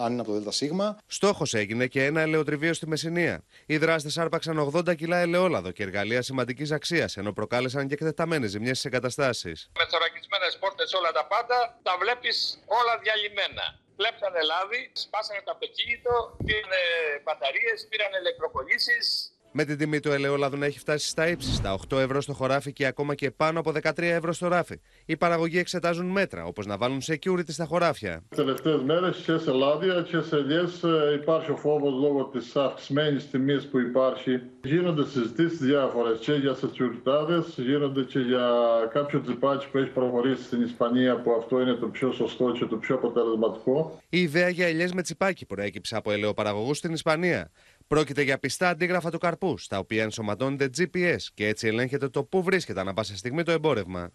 [0.00, 0.62] αν είναι από το ΔΣ.
[1.06, 3.44] Στόχος έγινε και ένα ελαιοτριβείο στη Μεσσηνία.
[3.66, 8.78] Οι δράστες άρπαξαν 80 κιλά ελαιόλαδο και εργαλεία σημαντικής αξίας, ενώ προκάλεσαν και εκτεταμένες ζημιές
[8.78, 9.70] στις εγκαταστάσεις.
[9.78, 16.36] Με θωρακισμένες πόρτες όλα τα πάντα, τα βλέπεις όλα διαλυμένα κλέψανε λάδι, σπάσανε το αυτοκίνητο,
[16.44, 16.82] πήρανε
[17.24, 22.20] μπαταρίες, πήρανε ηλεκτροκολλήσεις, με την τιμή του ελαιόλαδου να έχει φτάσει στα ύψιστα 8 ευρώ
[22.20, 24.80] στο χωράφι και ακόμα και πάνω από 13 ευρώ στο ράφι.
[25.04, 28.22] Οι παραγωγοί εξετάζουν μέτρα, όπως να βάλουν security στα χωράφια.
[28.28, 30.62] Τι τελευταίες μέρες και σε λάδια και σε ελιέ
[31.14, 34.40] υπάρχει ο φόβος λόγω της αυξημένης τιμής που υπάρχει.
[34.62, 38.48] Γίνονται συζητήσεις διάφορες και για security, γίνονται και για
[38.92, 42.76] κάποιο τζιπάκι που έχει προχωρήσει στην Ισπανία, που αυτό είναι το πιο σωστό και το
[42.76, 44.00] πιο αποτελεσματικό.
[44.08, 47.50] Η ιδέα για ελιές με τσιπάκι προέκυψε από ελαιοπαραγωγούς στην Ισπανία.
[47.86, 52.42] Πρόκειται για πιστά αντίγραφα του καρπούς, στα οποία ενσωματώνεται GPS και έτσι ελέγχεται το πού
[52.42, 54.10] βρίσκεται ανά πάσα στιγμή το εμπόρευμα.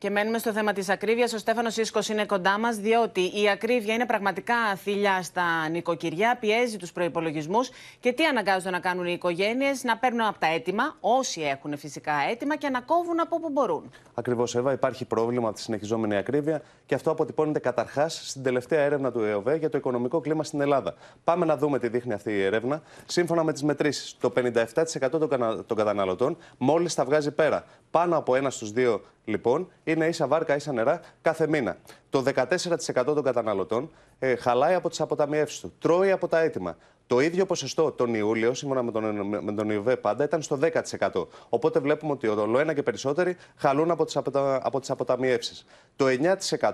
[0.00, 1.32] Και μένουμε στο θέμα της ακρίβειας.
[1.32, 6.76] Ο Στέφανος Ίσκο είναι κοντά μας, διότι η ακρίβεια είναι πραγματικά θηλιά στα νοικοκυριά, πιέζει
[6.76, 7.58] τους προπολογισμού
[8.00, 12.12] και τι αναγκάζονται να κάνουν οι οικογένειες, να παίρνουν από τα έτοιμα, όσοι έχουν φυσικά
[12.30, 13.90] έτοιμα, και να κόβουν από όπου μπορούν.
[14.14, 19.20] Ακριβώς, Εύα, υπάρχει πρόβλημα της συνεχιζόμενη ακρίβεια και αυτό αποτυπώνεται καταρχάς στην τελευταία έρευνα του
[19.20, 20.94] ΕΟΒ για το οικονομικό κλίμα στην Ελλάδα.
[21.24, 22.82] Πάμε να δούμε τι δείχνει αυτή η έρευνα.
[23.06, 27.64] Σύμφωνα με τις μετρήσεις, το 57% των καταναλωτών μόλις τα βγάζει πέρα.
[27.90, 31.76] Πάνω από ένα στους δύο λοιπόν, είναι ίσα βάρκα, ίσα νερά κάθε μήνα.
[32.10, 36.76] Το 14% των καταναλωτών ε, χαλάει από τις αποταμιεύσεις του, τρώει από τα έτοιμα.
[37.06, 40.58] Το ίδιο ποσοστό τον Ιούλιο, σύμφωνα με τον, με τον ΙΟΒ πάντα, ήταν στο
[40.98, 41.26] 10%.
[41.48, 45.64] Οπότε βλέπουμε ότι ο ένα και περισσότεροι χαλούν από τις αποτα, από τις αποταμιεύσεις.
[45.96, 46.06] Το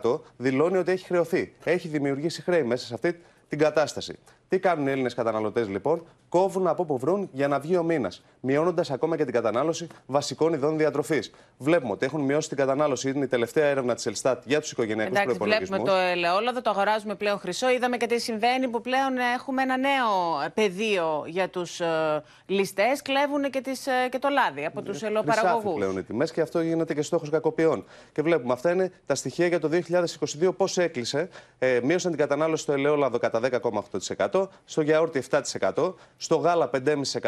[0.03, 1.55] 9% δηλώνει ότι έχει χρεωθεί.
[1.65, 4.19] Έχει δημιουργήσει χρέη μέσα σε αυτή την κατάσταση.
[4.49, 8.13] Τι κάνουν οι Έλληνες καταναλωτές λοιπόν, κόβουν από όπου βρουν για να βγει ο μήνα,
[8.41, 11.31] μειώνοντας ακόμα και την κατανάλωση βασικών ειδών διατροφής.
[11.59, 15.17] Βλέπουμε ότι έχουν μειώσει την κατανάλωση, είναι η τελευταία έρευνα της Ελστάτ για τους οικογενειακούς
[15.19, 15.69] Εντάξει, προπολογισμούς.
[15.69, 17.71] βλέπουμε το ελαιόλαδο, το αγοράζουμε πλέον χρυσό.
[17.71, 20.11] Είδαμε και τι συμβαίνει που πλέον έχουμε ένα νέο
[20.55, 23.03] πεδίο για τους ε, ληστές.
[23.03, 25.75] Κλέβουν και, τις, ε, και το λάδι από τους Χρυσάφι ελαιοπαραγωγού.
[25.75, 27.85] πλέον οι τιμές και αυτό γίνεται και στόχος κακοποιών.
[28.13, 31.29] Και βλέπουμε, αυτά είναι τα στοιχεία για το 2022, πώς έκλεισε;
[31.59, 34.34] Ε, μείωσαν την κατανάλωση στο ελαιόλαδο κατά 10,8%,
[34.65, 35.23] στο γιαούρτι
[35.61, 36.71] 7%, στο γάλα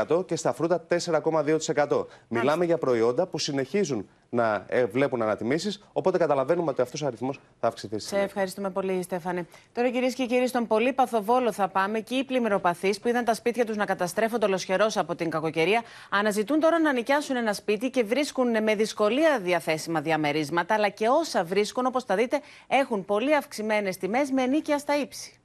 [0.09, 2.07] 5,5% και στα φρούτα 4,2%.
[2.29, 7.41] Μιλάμε για προϊόντα που συνεχίζουν να ε, βλέπουν ανατιμήσεις, οπότε καταλαβαίνουμε ότι αυτός ο αριθμός
[7.61, 7.99] θα αυξηθεί.
[7.99, 9.47] Σε ευχαριστούμε πολύ, Στέφανε.
[9.73, 13.35] Τώρα, κυρίες και κύριοι, στον πολύ παθοβόλο θα πάμε και οι πλημμυροπαθείς που είδαν τα
[13.35, 18.05] σπίτια τους να καταστρέφονται ολοσχερός από την κακοκαιρία, αναζητούν τώρα να νοικιάσουν ένα σπίτι και
[18.05, 23.97] βρίσκουν με δυσκολία διαθέσιμα διαμερίσματα, αλλά και όσα βρίσκουν, όπως τα δείτε, έχουν πολύ αυξημένες
[23.97, 25.41] τιμές με ενίκεια στα ύψη.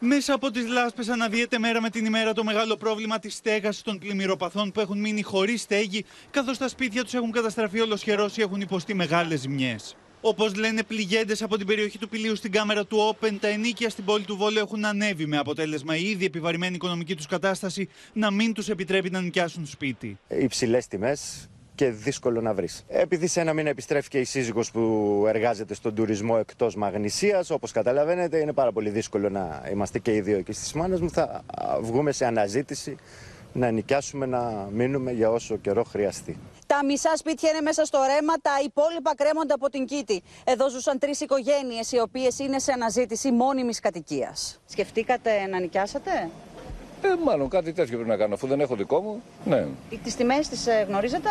[0.00, 3.98] Μέσα από τις λάσπες αναδύεται μέρα με την ημέρα το μεγάλο πρόβλημα της στέγασης των
[3.98, 8.60] πλημμυροπαθών που έχουν μείνει χωρίς στέγη, καθώς τα σπίτια τους έχουν καταστραφεί ολοσχερό ή έχουν
[8.60, 9.96] υποστεί μεγάλες ζημιές.
[10.20, 14.04] Όπως λένε πληγέντες από την περιοχή του Πηλίου στην κάμερα του Open, τα ενίκια στην
[14.04, 18.52] πόλη του Βόλου έχουν ανέβει με αποτέλεσμα η ήδη επιβαρημένη οικονομική τους κατάσταση να μην
[18.52, 20.18] τους επιτρέπει να νοικιάσουν σπίτι.
[20.28, 22.84] Υψηλές τιμές και δύσκολο να βρεις.
[22.88, 27.72] Επειδή σε ένα μήνα επιστρέφει και η σύζυγος που εργάζεται στον τουρισμό εκτός Μαγνησίας, όπως
[27.72, 31.10] καταλαβαίνετε, είναι πάρα πολύ δύσκολο να είμαστε και οι δύο εκεί στις μάνε μου.
[31.10, 31.42] Θα
[31.80, 32.96] βγούμε σε αναζήτηση
[33.52, 36.38] να νοικιάσουμε, να μείνουμε για όσο καιρό χρειαστεί.
[36.66, 40.22] Τα μισά σπίτια είναι μέσα στο ρέμα, τα υπόλοιπα κρέμονται από την κήτη.
[40.44, 44.60] Εδώ ζούσαν τρεις οικογένειες, οι οποίες είναι σε αναζήτηση μόνιμης κατοικίας.
[44.66, 46.30] Σκεφτήκατε να νοικιάσετε,
[47.02, 49.22] Ε, μάλλον κάτι τέτοιο πρέπει να κάνω, αφού δεν έχω δικό μου.
[49.44, 49.66] Ναι.
[50.04, 51.30] Τις τιμές τις ε, γνωρίζετε,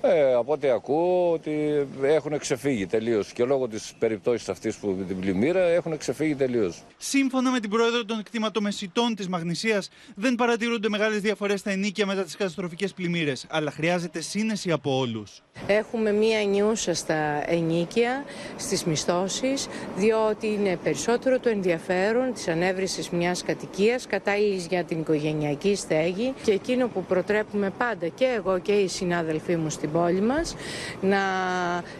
[0.00, 5.04] Ε, από ό,τι ακούω ότι έχουν ξεφύγει τελείως και λόγω της περιπτώση αυτής που με
[5.04, 6.82] την πλημμύρα έχουν ξεφύγει τελείως.
[6.96, 12.22] Σύμφωνα με την πρόεδρο των κτηματομεσητών της Μαγνησίας, δεν παρατηρούνται μεγάλες διαφορές στα ενίκια μετά
[12.22, 15.42] τις καταστροφικές πλημμύρες, αλλά χρειάζεται σύνεση από όλους.
[15.66, 18.24] Έχουμε μία νιούσα στα ενίκια,
[18.56, 19.66] στις μισθώσεις,
[19.96, 26.52] διότι είναι περισσότερο το ενδιαφέρον της ανέβρισης μιας κατοικίας κατάλληλης για την οικογενειακή στέγη και
[26.52, 30.56] εκείνο που προτρέπουμε πάντα και εγώ και οι συνάδελφοί μου στην πόλη μας
[31.00, 31.18] να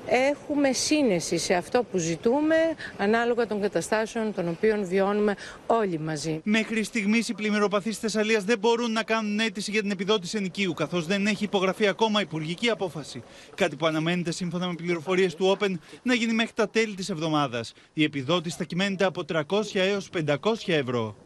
[0.07, 2.57] έχουμε σύνεση σε αυτό που ζητούμε
[2.99, 5.35] ανάλογα των καταστάσεων των οποίων βιώνουμε
[5.67, 6.41] όλοι μαζί.
[6.45, 10.73] Μέχρι στιγμής οι πλημμυροπαθείς της Θεσσαλίας δεν μπορούν να κάνουν αίτηση για την επιδότηση ενοικίου,
[10.73, 13.23] καθώς δεν έχει υπογραφεί ακόμα υπουργική απόφαση.
[13.55, 17.73] Κάτι που αναμένεται σύμφωνα με πληροφορίες του Open να γίνει μέχρι τα τέλη της εβδομάδας.
[17.93, 21.26] Η επιδότηση θα κυμαίνεται από 300 έως 500 ευρώ.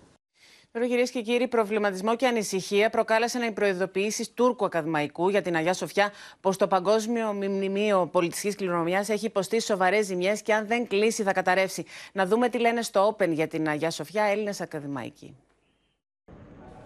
[0.72, 5.74] Τώρα, κυρίες και κύριοι, προβληματισμό και ανησυχία προκάλεσαν οι προειδοποιήσεις Τούρκου Ακαδημαϊκού για την Αγία
[5.74, 11.22] Σοφιά πως το Παγκόσμιο Μνημείο Πολιτιστική Κληρονομιάς έχει υποστεί σοβαρές ζημιές και αν δεν κλείσει
[11.22, 11.84] θα καταρρεύσει.
[12.12, 15.36] Να δούμε τι λένε στο Open για την Αγία Σοφιά Έλληνες Ακαδημαϊκοί.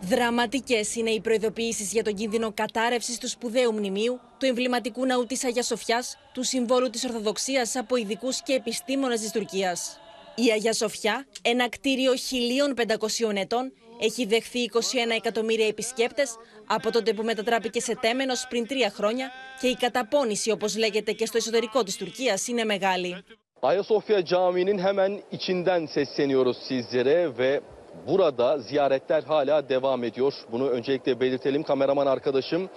[0.00, 5.44] Δραματικές είναι οι προειδοποιήσεις για τον κίνδυνο κατάρρευσης του σπουδαίου μνημείου, του εμβληματικού ναού της
[5.44, 9.98] Αγία Σοφιάς, του συμβόλου της Ορθοδοξίας από ειδικούς και επιστήμονες της Τουρκίας.
[10.34, 14.78] Η Αγία Σοφιά, ένα κτίριο 1500 ετών, έχει δεχθεί 21
[15.16, 19.30] εκατομμύρια επισκέπτες από τότε που μετατράπηκε σε τέμενος πριν τρία χρόνια
[19.60, 23.24] και η καταπώνηση, όπως λέγεται και στο εσωτερικό της Τουρκίας, είναι μεγάλη.
[23.70, 27.60] Ayasofya Camii'nin hemen içinden sesleniyoruz sizlere ve
[28.06, 30.34] burada ziyaretler hala devam ediyor.
[30.52, 31.62] Bunu öncelikle belirtelim.
[31.62, 32.70] Kameraman arkadaşım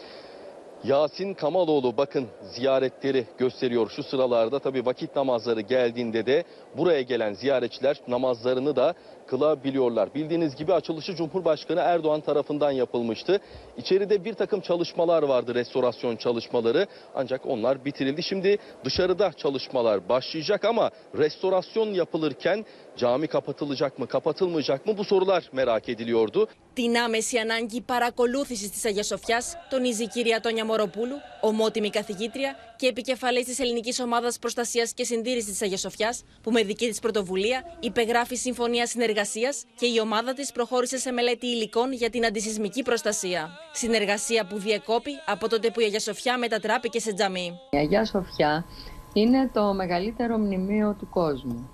[0.84, 4.60] Yasin Kamaloğlu bakın ziyaretleri gösteriyor şu sıralarda.
[4.60, 6.44] Tabii vakit namazları geldiğinde de
[6.78, 8.94] buraya gelen ziyaretçiler namazlarını da
[9.27, 10.15] kılabiliyorlar.
[10.15, 13.41] Bildiğiniz gibi açılışı Cumhurbaşkanı Erdoğan tarafından yapılmıştı.
[13.77, 16.87] İçeride bir takım çalışmalar vardı, restorasyon çalışmaları.
[17.15, 18.23] Ancak onlar bitirildi.
[18.23, 22.65] Şimdi dışarıda çalışmalar başlayacak ama restorasyon yapılırken
[22.97, 26.49] cami kapatılacak mı, kapatılmayacak mı bu sorular merak ediliyordu.
[26.77, 32.88] Την άμεση ανάγκη παρακολούθηση τη Αγία Σοφιά τονίζει η κυρία Τόνια Μοροπούλου, ομότιμη καθηγήτρια και
[32.88, 37.64] επικεφαλής της Ελληνικής Ομάδας Προστασίας και Συντήρησης της Αγίας Σοφιάς, που με δική της πρωτοβουλία
[37.80, 43.50] υπεγράφει συμφωνία συνεργασίας και η ομάδα της προχώρησε σε μελέτη υλικών για την αντισυσμική προστασία.
[43.72, 47.60] Συνεργασία που διεκόπη από τότε που η Αγία Σοφιά μετατράπηκε σε τζαμί.
[47.70, 48.66] Η Αγία Σοφιά
[49.14, 51.70] είναι το μεγαλύτερο μνημείο του κόσμου.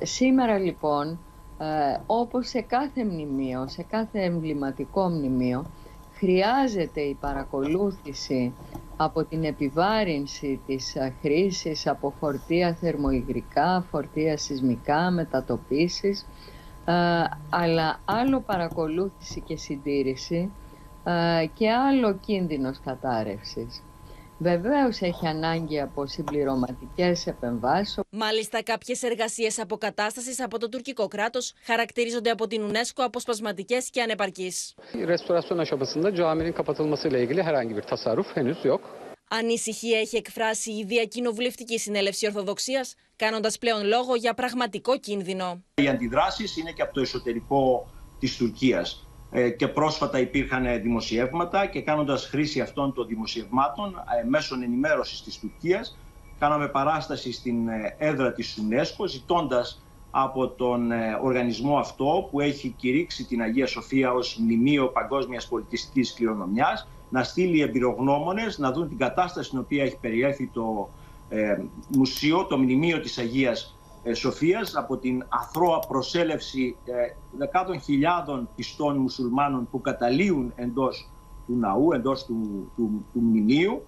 [0.00, 1.18] Ε, σήμερα λοιπόν,
[1.58, 5.66] ε, όπως σε κάθε μνημείο, σε κάθε εμβληματικό μνημείο,
[6.18, 8.54] χρειάζεται η παρακολούθηση
[9.00, 16.26] από την επιβάρυνση της ε, χρήσης από φορτία θερμοϊγρικά, φορτία σεισμικά, μετατοπίσεις,
[16.84, 16.92] ε,
[17.50, 20.50] αλλά άλλο παρακολούθηση και συντήρηση
[21.04, 23.82] ε, και άλλο κίνδυνος κατάρρευσης.
[24.38, 27.98] Βεβαίως έχει ανάγκη από συμπληρωματικές επεμβάσεις.
[28.10, 34.74] Mάλιστα, κάποιες εργασίες αποκατάστασης από το τουρκικό κράτος χαρακτηρίζονται από την UNESCO αποσπασματικές και ανεπαρκείς.
[35.06, 38.82] Restorasyon aşamasında caminin kapatılmasıyla ilgili herhangi bir tasarruf henüz yok.
[39.30, 45.62] Ανησυχία έχει εκφράσει η Διακοινοβουλευτική Συνέλευση Ορθοδοξίας, κάνοντας πλέον λόγο για πραγματικό κίνδυνο.
[45.74, 49.07] Οι αντιδράσεις είναι και από το εσωτερικό της Τουρκίας.
[49.30, 55.38] Ε, και πρόσφατα υπήρχαν δημοσιεύματα και κάνοντας χρήση αυτών των δημοσιευμάτων ε, μέσων ενημέρωσης της
[55.38, 55.98] Τουρκίας
[56.38, 60.90] κάναμε παράσταση στην ε, έδρα της UNESCO ζητώντας από τον
[61.22, 67.60] οργανισμό αυτό που έχει κηρύξει την Αγία Σοφία ως μνημείο παγκόσμιας πολιτιστικής κληρονομιάς να στείλει
[67.60, 70.88] εμπειρογνώμονες να δουν την κατάσταση στην οποία έχει περιέλθει το
[71.88, 73.77] μουσείο, το μνημείο της Αγίας ε,
[74.14, 76.92] Σοφίας από την αθρώα προσέλευση ε,
[77.38, 81.10] δεκάδων χιλιάδων πιστών μουσουλμάνων που καταλύουν εντός
[81.46, 83.86] του ναού, εντός του, του, του μνημείου,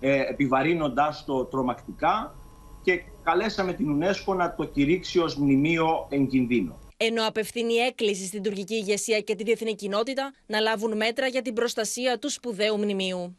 [0.00, 2.34] ε, επιβαρύνοντάς το τρομακτικά
[2.82, 6.78] και καλέσαμε την UNESCO να το κηρύξει ως μνημείο εν κινδύνο.
[6.96, 11.54] Ενώ απευθύνει έκκληση στην τουρκική ηγεσία και τη διεθνή κοινότητα να λάβουν μέτρα για την
[11.54, 13.36] προστασία του σπουδαίου μνημείου.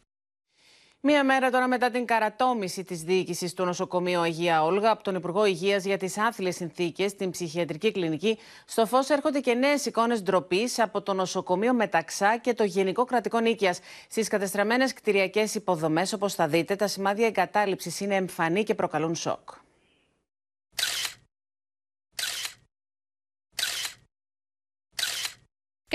[1.07, 5.45] Μία μέρα τώρα μετά την καρατόμηση της διοίκησης του νοσοκομείου Αγία Όλγα από τον Υπουργό
[5.45, 10.79] Υγείας για τις άθλιες συνθήκες στην ψυχιατρική κλινική, στο φως έρχονται και νέες εικόνες ντροπής
[10.79, 13.79] από το νοσοκομείο Μεταξά και το Γενικό Κρατικό Νίκαιας.
[14.09, 19.49] Στις κατεστραμμένες κτηριακές υποδομές, όπως θα δείτε, τα σημάδια εγκατάλειψης είναι εμφανή και προκαλούν σοκ.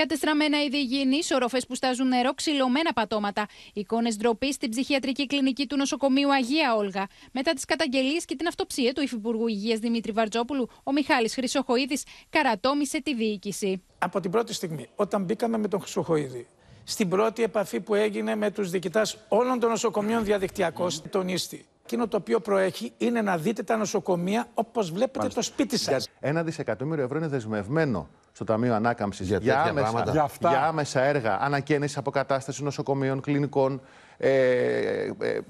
[0.01, 3.45] Κατεστραμμένα είδη υγιεινής, οροφές που στάζουν νερό, ξυλωμένα πατώματα.
[3.73, 7.07] Εικόνες ντροπή στην ψυχιατρική κλινική του νοσοκομείου Αγία Όλγα.
[7.31, 13.01] Μετά τις καταγγελίες και την αυτοψία του Υφυπουργού Υγείας Δημήτρη Βαρτζόπουλου, ο Μιχάλης Χρυσοχοίδης καρατόμησε
[13.01, 13.83] τη διοίκηση.
[13.97, 16.47] Από την πρώτη στιγμή, όταν μπήκαμε με τον Χρυσοχοίδη,
[16.83, 21.65] στην πρώτη επαφή που έγινε με τους διοικητάς όλων των νοσοκομείων διαδικτυακώ, τονίστη.
[21.83, 26.09] Εκείνο το οποίο προέχει είναι να δείτε τα νοσοκομεία όπως βλέπετε το σπίτι σας.
[26.19, 31.37] Ένα δισεκατομμύριο ευρώ είναι δεσμευμένο στο Ταμείο Ανάκαμψης για, για, άμεσα, για, για άμεσα έργα
[31.41, 33.81] ανακαίνιση αποκατάστασης νοσοκομείων, κλινικών,
[34.17, 35.41] ε, ε,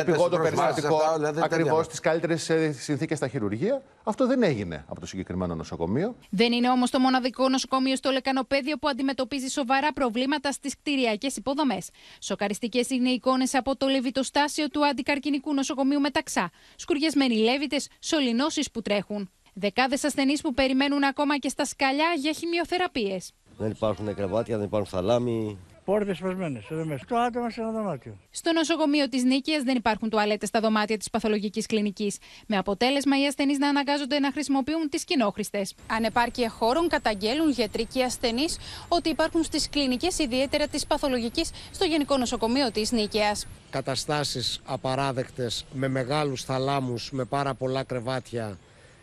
[0.00, 3.82] επιγόντων περιστατικών, ακριβώς τις καλύτερες συνθήκες στα χειρουργεία.
[4.04, 6.16] Αυτό δεν έγινε από το συγκεκριμένο νοσοκομείο.
[6.30, 11.90] Δεν είναι όμως το μοναδικό νοσοκομείο στο Λεκανοπέδιο που αντιμετωπίζει σοβαρά προβλήματα στις κτηριακές υποδομές.
[12.20, 16.50] Σοκαριστικές είναι οι εικόνες από το λεβιτοστάσιο του αντικαρκυνικού νοσοκομείου Μεταξά.
[16.76, 19.30] Σκουριασμένοι λέβητες, σωληνώσεις που τρέχουν.
[19.60, 23.32] Δεκάδες ασθενείς που περιμένουν ακόμα και στα σκαλιά για χημειοθεραπείες.
[23.58, 25.58] Δεν υπάρχουν κρεβάτια, δεν υπάρχουν θαλάμι.
[25.84, 27.04] Πόρτες σπασμένες, εδώ μέσα.
[27.08, 28.16] Το άτομα σε ένα δωμάτιο.
[28.30, 32.18] Στο νοσοκομείο της Νίκαιας δεν υπάρχουν τουαλέτες στα δωμάτια της παθολογικής κλινικής.
[32.46, 35.74] Με αποτέλεσμα οι ασθενείς να αναγκάζονται να χρησιμοποιούν τις κοινόχρηστες.
[35.86, 38.58] Ανεπάρκεια χώρων καταγγέλουν γιατροί και ασθενείς
[38.88, 43.46] ότι υπάρχουν στις κλινικές, ιδιαίτερα της παθολογικής, στο Γενικό Νοσοκομείο της Νίκαιας.
[43.70, 48.58] Καταστάσεις απαράδεκτες με μεγάλους θαλάμους, με πάρα πολλά κρεβάτια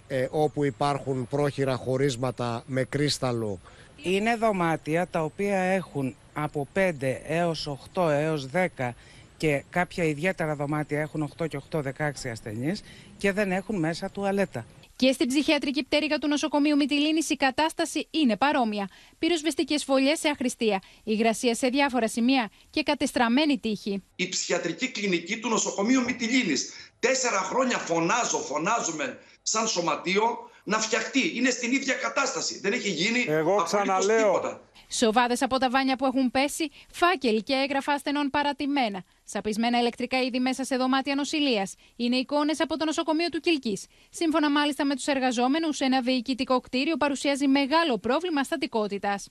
[0.07, 3.59] ε, όπου υπάρχουν πρόχειρα χωρίσματα με κρίσταλο.
[4.03, 6.91] Είναι δωμάτια τα οποία έχουν από 5
[7.27, 8.47] έως 8 έως
[8.77, 8.89] 10
[9.37, 11.83] και κάποια ιδιαίτερα δωμάτια έχουν 8 και 8, 16
[12.31, 12.83] ασθενείς
[13.17, 14.65] και δεν έχουν μέσα τουαλέτα.
[14.97, 18.89] Και στην ψυχιατρική πτέρυγα του νοσοκομείου Μυτιλίνης η κατάσταση είναι παρόμοια.
[19.19, 24.03] Πυροσβεστικές φωλιές σε αχρηστία, υγρασία σε διάφορα σημεία και κατεστραμμένη τύχη.
[24.15, 26.73] Η ψυχιατρική κλινική του νοσοκομείου Μυτιλίνης.
[26.99, 31.31] Τέσσερα χρόνια φωνάζω, φωνάζουμε σαν σωματείο να φτιαχτεί.
[31.35, 32.59] Είναι στην ίδια κατάσταση.
[32.59, 34.25] Δεν έχει γίνει Εγώ ξαναλέω.
[34.25, 34.61] τίποτα.
[34.89, 39.03] Σοβάδες από τα βάνια που έχουν πέσει, φάκελοι και έγγραφα ασθενών παρατημένα.
[39.23, 41.75] Σαπισμένα ηλεκτρικά είδη μέσα σε δωμάτια νοσηλείας.
[41.95, 43.85] Είναι εικόνες από το νοσοκομείο του Κυλκής.
[44.09, 49.29] Σύμφωνα μάλιστα με τους εργαζόμενους, ένα διοικητικό κτίριο παρουσιάζει μεγάλο πρόβλημα στατικότητας.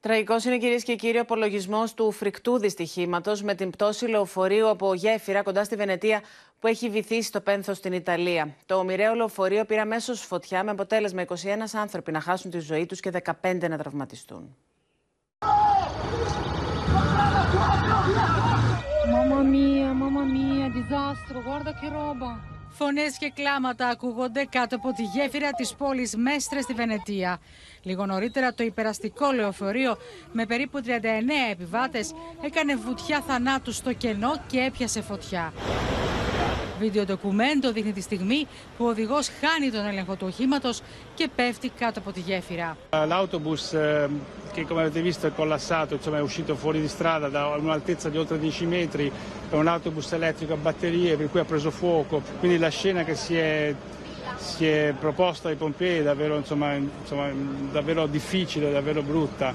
[0.00, 4.94] Τραγικός είναι κυρίες και κύριοι ο απολογισμός του φρικτού δυστυχήματος με την πτώση λεωφορείου από
[4.94, 6.22] γέφυρα κοντά στη Βενετία
[6.60, 8.54] που έχει βυθίσει το πένθος στην Ιταλία.
[8.66, 11.34] Το μοιραίο λεωφορείο πήρε αμέσως φωτιά με αποτέλεσμα 21
[11.72, 13.10] άνθρωποι να χάσουν τη ζωή τους και
[13.42, 14.56] 15 να τραυματιστούν.
[19.14, 22.30] Mamma mia, mamma mia, disastro, guarda che roba.
[22.70, 27.40] Φωνές και κλάματα ακούγονται κάτω από τη γέφυρα της πόλης Μέστρε στη Βενετία.
[27.82, 29.96] Λίγο νωρίτερα το υπεραστικό λεωφορείο
[30.32, 30.90] με περίπου 39
[31.50, 35.52] επιβάτες έκανε βουτιά θανάτου στο κενό και έπιασε φωτιά.
[36.79, 40.69] Βίντεο ντοκουμέντο δείχνει τη στιγμή που ο οδηγό χάνει τον έλεγχο του οχήματο
[41.15, 42.77] και πέφτει κάτω από τη γέφυρα.
[42.89, 43.63] L'autobus
[44.53, 48.17] che come avete visto è collassato, insomma è uscito fuori di strada da un'altezza di
[48.17, 49.11] oltre 10 metri,
[49.49, 53.15] è un autobus elettrico a batterie per cui ha preso fuoco, quindi la scena che
[53.15, 53.75] si è
[54.37, 57.29] si è proposta ai pompieri è davvero, insomma, insomma,
[57.71, 59.53] davvero difficile, davvero brutta.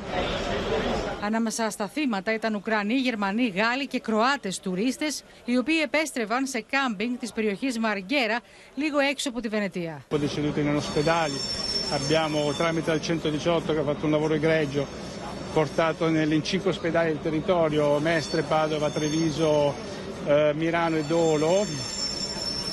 [1.26, 5.06] Ανάμεσα στα θύματα ήταν Ουκρανοί, Γερμανοί, Γάλλοι και Κροάτε τουρίστε,
[5.46, 8.40] οι οποίοι επέστρεβαν σε κάμπινγκ τη περιοχή Μαργκέρα,
[8.76, 10.06] λίγο έξω από τη Βενετία.
[12.00, 14.88] Abbiamo tramite il 118 che ha fatto un lavoro egregio
[15.54, 19.74] portato in cinque ospedali del territorio, Mestre, Padova, Treviso,
[20.26, 21.66] eh, Milano e Dolo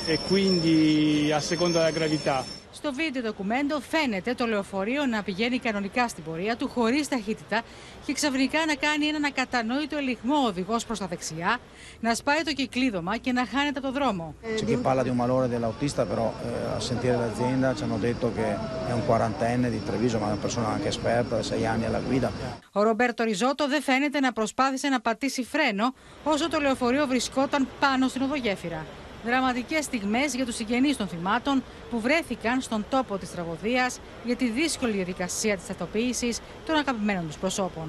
[0.06, 2.59] e quindi a seconda della gravità.
[2.72, 7.62] Στο βίντεο ντοκουμέντο φαίνεται το λεωφορείο να πηγαίνει κανονικά στην πορεία του χωρίς ταχύτητα
[8.06, 11.58] και ξαφνικά να κάνει έναν ακατανόητο ελιγμό ο οδηγός προς τα δεξιά,
[12.00, 14.34] να σπάει το κυκλίδωμα και να χάνεται από το δρόμο.
[14.58, 18.26] C'è chi parla di un malore dell'autista, però eh, a sentire l'azienda ci hanno detto
[18.36, 18.46] che
[18.90, 22.30] è un quarantenne di Treviso, ma è una persona anche esperta, sei anni alla guida.
[22.72, 25.94] Ο Ρομπέρτο Ριζότο δεν φαίνεται να προσπάθησε να πατήσει φρένο
[26.24, 28.86] όσο το λεωφορείο βρισκόταν πάνω στην οδογέφυρα.
[29.24, 34.48] Δραματικές στιγμές για τους συγγενείς των θυμάτων που βρέθηκαν στον τόπο της τραγωδίας για τη
[34.48, 37.88] δύσκολη διαδικασία της ταυτοποίησης των αγαπημένων τους προσώπων.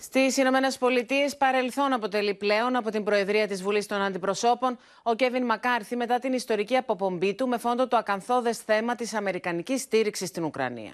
[0.00, 5.44] Στις Ηνωμένες Πολιτείες, παρελθόν αποτελεί πλέον από την Προεδρία της Βουλής των Αντιπροσώπων ο Κέβιν
[5.44, 10.44] Μακάρθι μετά την ιστορική αποπομπή του με φόντο το ακαθόδες θέμα της Αμερικανικής στήριξης στην
[10.44, 10.92] Ουκρανία.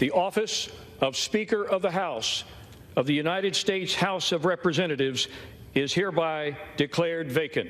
[0.00, 0.68] The office
[1.00, 2.44] of Speaker of the House
[2.96, 5.28] of the United States House of Representatives
[5.74, 7.68] is hereby declared vacant.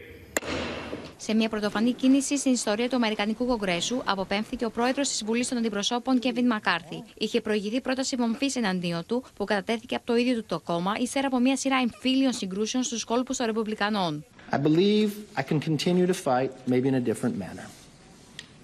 [1.20, 5.58] Σε μια πρωτοφανή κίνηση στην ιστορία του Αμερικανικού Κογκρέσου, αποπέμφθηκε ο πρόεδρος της Βουλής των
[5.58, 7.02] Αντιπροσώπων, Κέβιν Μακάρθι.
[7.18, 11.26] Είχε προηγηθεί πρόταση μομφή εναντίον του, που κατατέθηκε από το ίδιο του το κόμμα, ύστερα
[11.26, 14.24] από μια σειρά εμφύλιων συγκρούσεων στους κόλπους των Ρεπουμπλικανών.
[14.50, 17.66] I believe I can continue to fight, maybe in a different manner.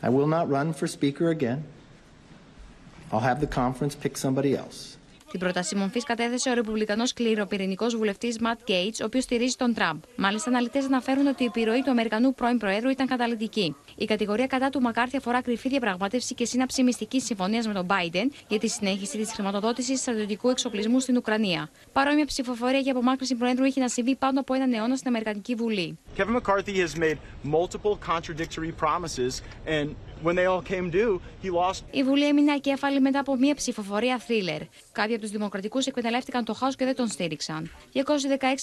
[0.02, 1.60] I will not run for speaker again.
[3.12, 4.96] I'll have the conference pick somebody else.
[5.34, 10.00] Την πρόταση μορφής κατέθεσε ο Ρεπουμπλικανός κληροπυρηνικό βουλευτής Ματ Γκέιτ, ο οποίος στηρίζει τον Τραμπ.
[10.16, 13.76] Μάλιστα, αναλυτές αναφέρουν ότι η επιρροή του Αμερικανού πρώην Προέδρου ήταν καταλητική.
[13.96, 18.28] Η κατηγορία κατά του Μακάρθι αφορά κρυφή διαπραγμάτευση και σύναψη μυστικής συμφωνίας με τον Biden
[18.48, 21.70] για τη συνέχιση της χρηματοδότησης στρατιωτικού εξοπλισμού στην Ουκρανία.
[21.92, 25.98] Παρόμοια ψηφοφορία για απομάκρυνση Προέδρου είχε να συμβεί πάνω από έναν αιώνα στην Αμερικανική Βουλή.
[26.16, 31.82] Kevin McCarthy has made multiple contradictory promises and when they all came due, he lost.
[31.90, 34.60] Η Βουλή έμεινε ακέφαλη μετά από μια ψηφοφορία θρίλερ.
[34.92, 37.70] Κάποιοι από τους Δημοκρατικούς εκμεταλλεύτηκαν το χάος και δεν τον στήριξαν.
[37.92, 38.00] 216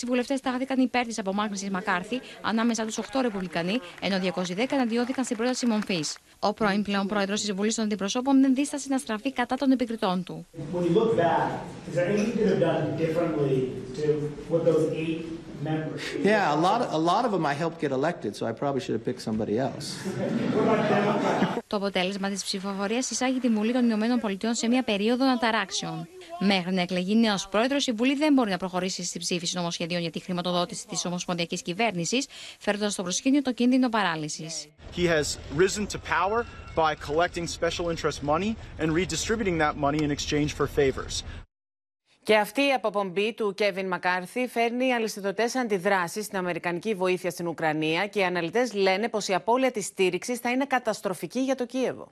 [0.08, 5.66] βουλευτές τάχθηκαν υπέρ της απομάκρυνση Μακάρθη, ανάμεσα τους 8 Ρεπουμπλικανοί, ενώ 210 εναντιώθηκαν στην πρόταση
[5.66, 6.18] μορφής.
[6.40, 10.24] Ο πρώην πλέον πρόεδρος της Βουλής των Αντιπροσώπων δεν δίστασε να στραφεί κατά των επικριτών
[10.24, 10.46] του.
[16.24, 18.96] Yeah, a lot, a lot of them I helped get elected, so I probably should
[18.98, 19.86] have picked somebody else.
[21.68, 26.08] Το αποτέλεσμα της ψηφοφορίας εισάγει τη Βουλή των Ηνωμένων Πολιτειών σε μια περίοδο αναταράξεων.
[26.40, 30.12] Μέχρι να εκλεγεί νέος πρόεδρος, η Βουλή δεν μπορεί να προχωρήσει στη ψήφιση νομοσχεδίων για
[30.12, 32.26] τη χρηματοδότηση της ομοσπονδιακής κυβέρνησης,
[32.60, 34.68] φέρνοντας στο προσκήνιο το κίνδυνο παράλυσης.
[34.96, 36.46] He has risen to power
[36.76, 41.24] by collecting special interest money and redistributing that money in exchange for favors.
[42.24, 48.08] Και αυτή η αποπομπή του Κέβιν Μακάρθι φέρνει αλυσιδωτές αντιδράσεις στην Αμερικανική βοήθεια στην Ουκρανία
[48.08, 52.12] και οι αναλυτές λένε πως η απώλεια της στήριξης θα είναι καταστροφική για το Κίεβο.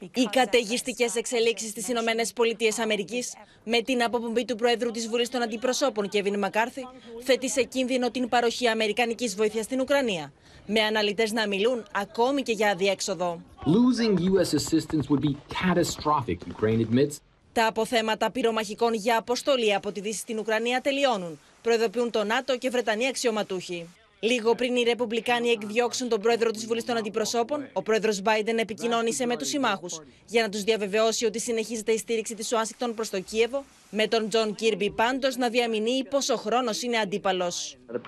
[0.00, 5.42] Οι καταιγιστικές εξελίξεις στις Ηνωμένες Πολιτείες Αμερικής με την αποπομπή του Προέδρου της Βουλής των
[5.42, 6.82] Αντιπροσώπων, Κέβιν Μακάρθι,
[7.22, 10.32] θέτει σε κίνδυνο την παροχή Αμερικανικής βοήθειας στην Ουκρανία.
[10.66, 13.40] Με αναλυτές να μιλούν ακόμη και για αδιέξοδο.
[13.66, 14.54] Losing U.S.
[14.54, 17.27] assistance would be catastrophic, Ukraine admits.
[17.58, 22.70] Τα αποθέματα πυρομαχικών για αποστολή από τη Δύση στην Ουκρανία τελειώνουν, προειδοποιούν το ΝΑΤΟ και
[22.70, 23.86] Βρετανοί αξιωματούχοι.
[24.20, 29.26] Λίγο πριν οι Ρεπουμπλικάνοι εκδιώξουν τον πρόεδρο της Βουλής των Αντιπροσώπων, ο πρόεδρος Biden επικοινώνησε
[29.26, 33.20] με τους συμμάχους για να τους διαβεβαιώσει ότι συνεχίζεται η στήριξη της Ουάσιγκτον προς το
[33.20, 37.76] Κίεβο, με τον Τζον Κίρμπι πάντως να διαμηνύει πως ο χρόνος είναι αντίπαλος.
[37.92, 38.00] The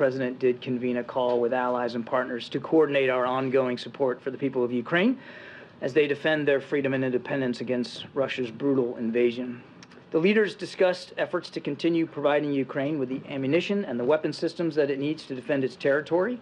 [5.81, 9.63] as they defend their freedom and independence against Russia's brutal invasion.
[10.11, 14.75] The leaders discussed efforts to continue providing Ukraine with the ammunition and the weapon systems
[14.75, 16.41] that it needs to defend its territory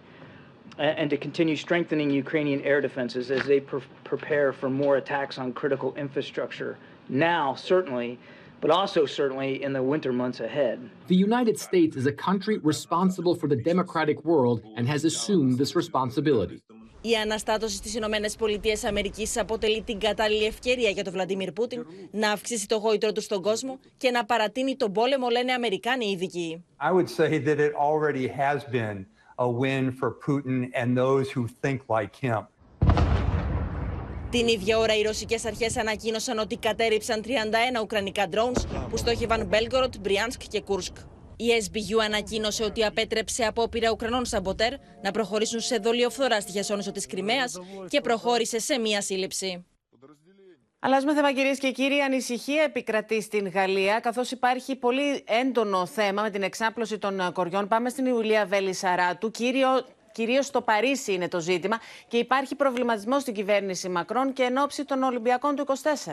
[0.79, 5.53] and to continue strengthening Ukrainian air defenses as they pre prepare for more attacks on
[5.53, 6.77] critical infrastructure
[7.09, 8.17] now, certainly,
[8.61, 10.89] but also certainly in the winter months ahead.
[11.07, 15.75] The United States is a country responsible for the democratic world and has assumed this
[15.75, 16.61] responsibility.
[17.01, 22.31] Η αναστάτωση στις Ηνωμένες Πολιτείες Αμερικής αποτελεί την κατάλληλη ευκαιρία για τον Βλαντίμιρ Πούτιν να
[22.31, 26.63] αυξήσει το γόητρο του στον κόσμο και να παρατείνει τον πόλεμο, λένε Αμερικάνοι ειδικοί.
[26.81, 31.47] I would say that it already has been a win for Putin and those who
[31.61, 32.47] think like him.
[34.29, 39.93] Την ίδια ώρα οι ρωσικές αρχές ανακοίνωσαν ότι κατέριψαν 31 ουκρανικά drones που στόχευαν Μπέλγκοροτ,
[40.01, 40.95] Μπριάνσκ και Κούρσκ.
[41.41, 47.05] Η FSB ανακοίνωσε ότι απέτρεψε απόπειρα Ουκρανών σαμποτέρ να προχωρήσουν σε δολιοφθορά στη Χεσόνησο της
[47.05, 47.59] Κρυμαίας
[47.89, 49.65] και προχώρησε σε μία σύλληψη.
[50.79, 52.01] Αλλάζουμε θέμα κυρίες και κύριοι.
[52.01, 57.67] Ανησυχία επικρατεί στην Γαλλία, καθώς υπάρχει πολύ έντονο θέμα με την εξάπλωση των κοριών.
[57.67, 59.31] Πάμε στην Ιουλία Βέλη Σαράτου.
[59.31, 59.69] Κύριο,
[60.11, 64.85] κυρίως στο Παρίσι είναι το ζήτημα και υπάρχει προβληματισμός στην κυβέρνηση Μακρόν και εν ώψη
[64.85, 66.11] των Ολυμπιακών του 24.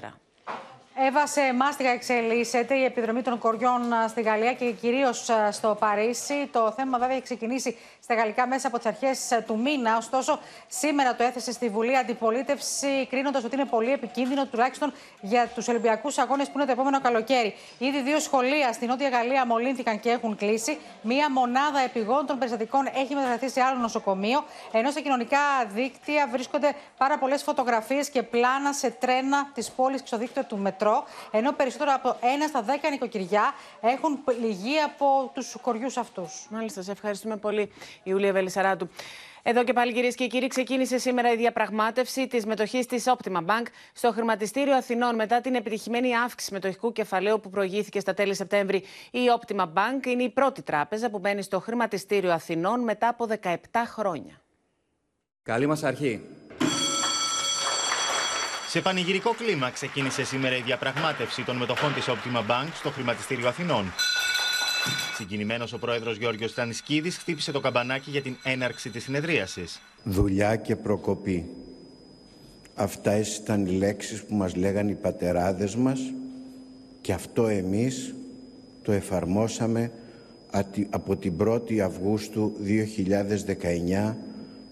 [0.98, 6.48] Έβασε μάστιγα εξελίσσεται η επιδρομή των κοριών στη Γαλλία και κυρίως στο Παρίσι.
[6.52, 9.96] Το θέμα βέβαια έχει ξεκινήσει στα γαλλικά μέσα από τις αρχές του μήνα.
[9.96, 10.38] Ωστόσο,
[10.68, 16.18] σήμερα το έθεσε στη Βουλή αντιπολίτευση, κρίνοντας ότι είναι πολύ επικίνδυνο, τουλάχιστον για τους Ολυμπιακούς
[16.18, 17.54] Αγώνες που είναι το επόμενο καλοκαίρι.
[17.78, 20.78] Ήδη δύο σχολεία στη Νότια Γαλλία μολύνθηκαν και έχουν κλείσει.
[21.02, 24.44] Μία μονάδα επιγόντων περιστατικών έχει μεταφερθεί σε άλλο νοσοκομείο.
[24.72, 25.38] Ενώ στα κοινωνικά
[25.74, 30.56] δίκτυα βρίσκονται πάρα πολλές φωτογραφίες και πλάνα σε τρένα της πόλης και στο δίκτυο του
[30.56, 30.85] μετρό
[31.30, 36.46] ενώ περισσότερο από ένα στα δέκα νοικοκυριά έχουν πληγεί από τους κοριούς αυτούς.
[36.50, 37.72] Μάλιστα, σε ευχαριστούμε πολύ,
[38.02, 38.88] Ιουλία Βελισσαράτου.
[39.48, 43.66] Εδώ και πάλι, κυρίες και κύριοι, ξεκίνησε σήμερα η διαπραγμάτευση της μετοχής της Optima Bank
[43.92, 48.82] στο χρηματιστήριο Αθηνών μετά την επιτυχημένη αύξηση μετοχικού κεφαλαίου που προηγήθηκε στα τέλη Σεπτέμβρη.
[49.10, 53.54] Η Optima Bank είναι η πρώτη τράπεζα που μπαίνει στο χρηματιστήριο Αθηνών μετά από 17
[53.86, 54.40] χρόνια.
[55.42, 56.20] Καλή μας αρχή.
[58.76, 63.92] Σε πανηγυρικό κλίμα ξεκίνησε σήμερα η διαπραγμάτευση των μετοχών της Optima Bank στο χρηματιστήριο Αθηνών.
[65.14, 69.80] Συγκινημένος ο πρόεδρος Γιώργος Στανισκίδης χτύπησε το καμπανάκι για την έναρξη της συνεδρίασης.
[70.04, 71.48] Δουλειά και προκοπή.
[72.74, 76.00] Αυτά ήταν οι λέξεις που μας λέγαν οι πατεράδες μας
[77.00, 78.14] και αυτό εμείς
[78.82, 79.92] το εφαρμόσαμε
[80.90, 82.52] από την 1η Αυγούστου
[84.08, 84.16] 2019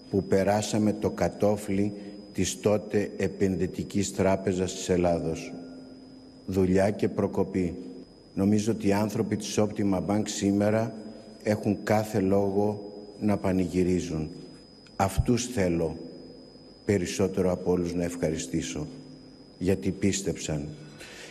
[0.09, 1.93] που περάσαμε το κατόφλι
[2.35, 5.53] της τότε επενδυτικής τράπεζας της Ελλάδος.
[6.45, 7.75] Δουλειά και προκοπή.
[8.33, 10.93] Νομίζω ότι οι άνθρωποι της Optima Bank σήμερα
[11.43, 14.29] έχουν κάθε λόγο να πανηγυρίζουν.
[14.95, 15.97] Αυτούς θέλω
[16.85, 18.87] περισσότερο από όλους να ευχαριστήσω
[19.59, 20.67] γιατί πίστεψαν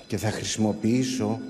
[0.07, 1.41] και θα χρησιμοποιήσω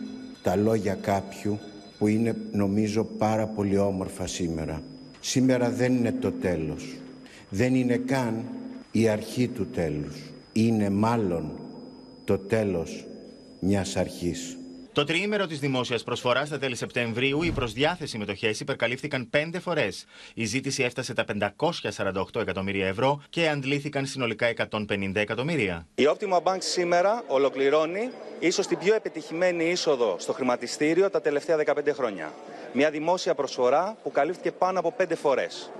[0.42, 1.58] τα λόγια κάποιου
[1.98, 4.82] που είναι νομίζω πάρα πολύ όμορφα σήμερα.
[5.20, 6.96] Σήμερα δεν είναι το τέλος.
[7.50, 8.44] Δεν είναι καν
[8.96, 10.16] η αρχή του τέλους.
[10.52, 11.52] Είναι μάλλον
[12.24, 13.04] το τέλος
[13.60, 14.56] μιας αρχής.
[14.92, 20.06] Το τριήμερο της δημόσιας προσφοράς στα τέλη Σεπτεμβρίου, οι προσδιάθεση μετοχές υπερκαλύφθηκαν πέντε φορές.
[20.34, 25.86] Η ζήτηση έφτασε τα 548 εκατομμύρια ευρώ και αντλήθηκαν συνολικά 150 εκατομμύρια.
[25.94, 31.92] Η Optima Bank σήμερα ολοκληρώνει ίσως την πιο επιτυχημένη είσοδο στο χρηματιστήριο τα τελευταία 15
[31.92, 32.32] χρόνια.
[32.72, 35.70] Μια δημόσια προσφορά που καλύφθηκε πάνω από πέντε φορές.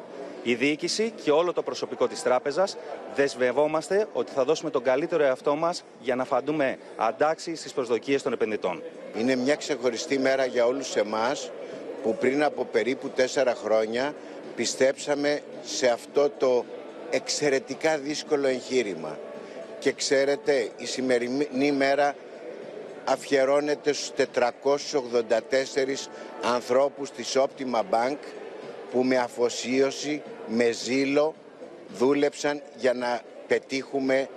[0.47, 2.76] Η διοίκηση και όλο το προσωπικό της τράπεζας
[3.14, 8.32] δεσμευόμαστε ότι θα δώσουμε τον καλύτερο εαυτό μας για να φαντούμε αντάξεις στις προσδοκίες των
[8.32, 8.82] επενδυτών.
[9.18, 11.51] Είναι μια ξεχωριστή μέρα για όλους εμάς
[12.03, 14.14] που πριν από περίπου τέσσερα χρόνια
[14.57, 16.64] πιστέψαμε σε αυτό το
[17.11, 19.18] εξαιρετικά δύσκολο εγχείρημα.
[19.78, 22.14] Και ξέρετε, η σημερινή μέρα
[23.05, 26.09] αφιερώνεται στους 484
[26.55, 28.16] ανθρώπους της Optima Bank
[28.90, 31.34] που με αφοσίωση με ζήλο
[31.99, 34.28] δούλεψαν για να πετύχουμε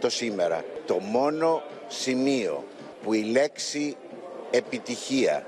[0.00, 0.64] το σήμερα.
[0.86, 2.64] Το μόνο σημείο
[3.02, 3.96] που η λέξη
[4.50, 5.46] επιτυχία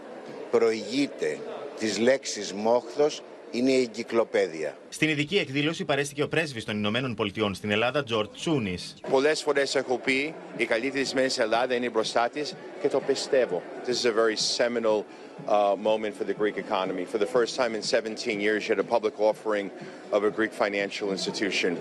[0.51, 1.39] προηγείται
[1.79, 4.77] της λέξης μόχθος είναι η εγκυκλοπαίδεια.
[4.89, 8.95] Στην ειδική εκδήλωση παρέστηκε ο πρέσβης των Ηνωμένων Πολιτειών στην Ελλάδα, Τζορτ Τσούνης.
[9.11, 13.63] Πολλές φορές έχω πει η καλύτερη σημαίνει Ελλάδας είναι μπροστά της και το πιστεύω.
[13.87, 15.05] This is a very seminal
[15.47, 17.05] uh, moment for the Greek economy.
[17.05, 19.71] For the first time in 17 years, you had a public offering
[20.11, 21.77] of a Greek financial institution.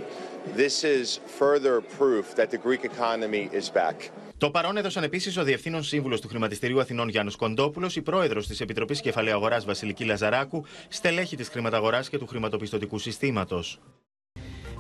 [0.55, 4.11] This is further proof that the Greek economy is back.
[4.38, 8.62] Το παρόν έδωσαν επίσης ο Διευθύνων Σύμβουλος του Χρηματιστηρίου Αθηνών Γιάννους Κοντόπουλος, η πρόεδρος της
[8.62, 13.80] Επιτροπής Κεφαλαίου Αγοράς Βασιλική Λαζαράκου, στελέχη της χρηματαγοράς και του χρηματοπιστωτικού συστήματος.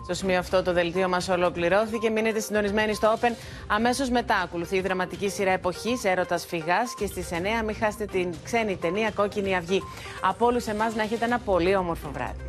[0.03, 2.09] Στο σημείο αυτό το δελτίο μας ολοκληρώθηκε.
[2.09, 3.31] Μείνετε συντονισμένοι στο Open.
[3.67, 8.33] Αμέσως μετά ακολουθεί η δραματική σειρά εποχής Έρωτας Φυγάς και στις 9 μην χάσετε την
[8.43, 9.81] ξένη ταινία Κόκκινη Αυγή.
[10.21, 12.39] Από όλους εμάς να έχετε ένα πολύ όμορφο βράδυ.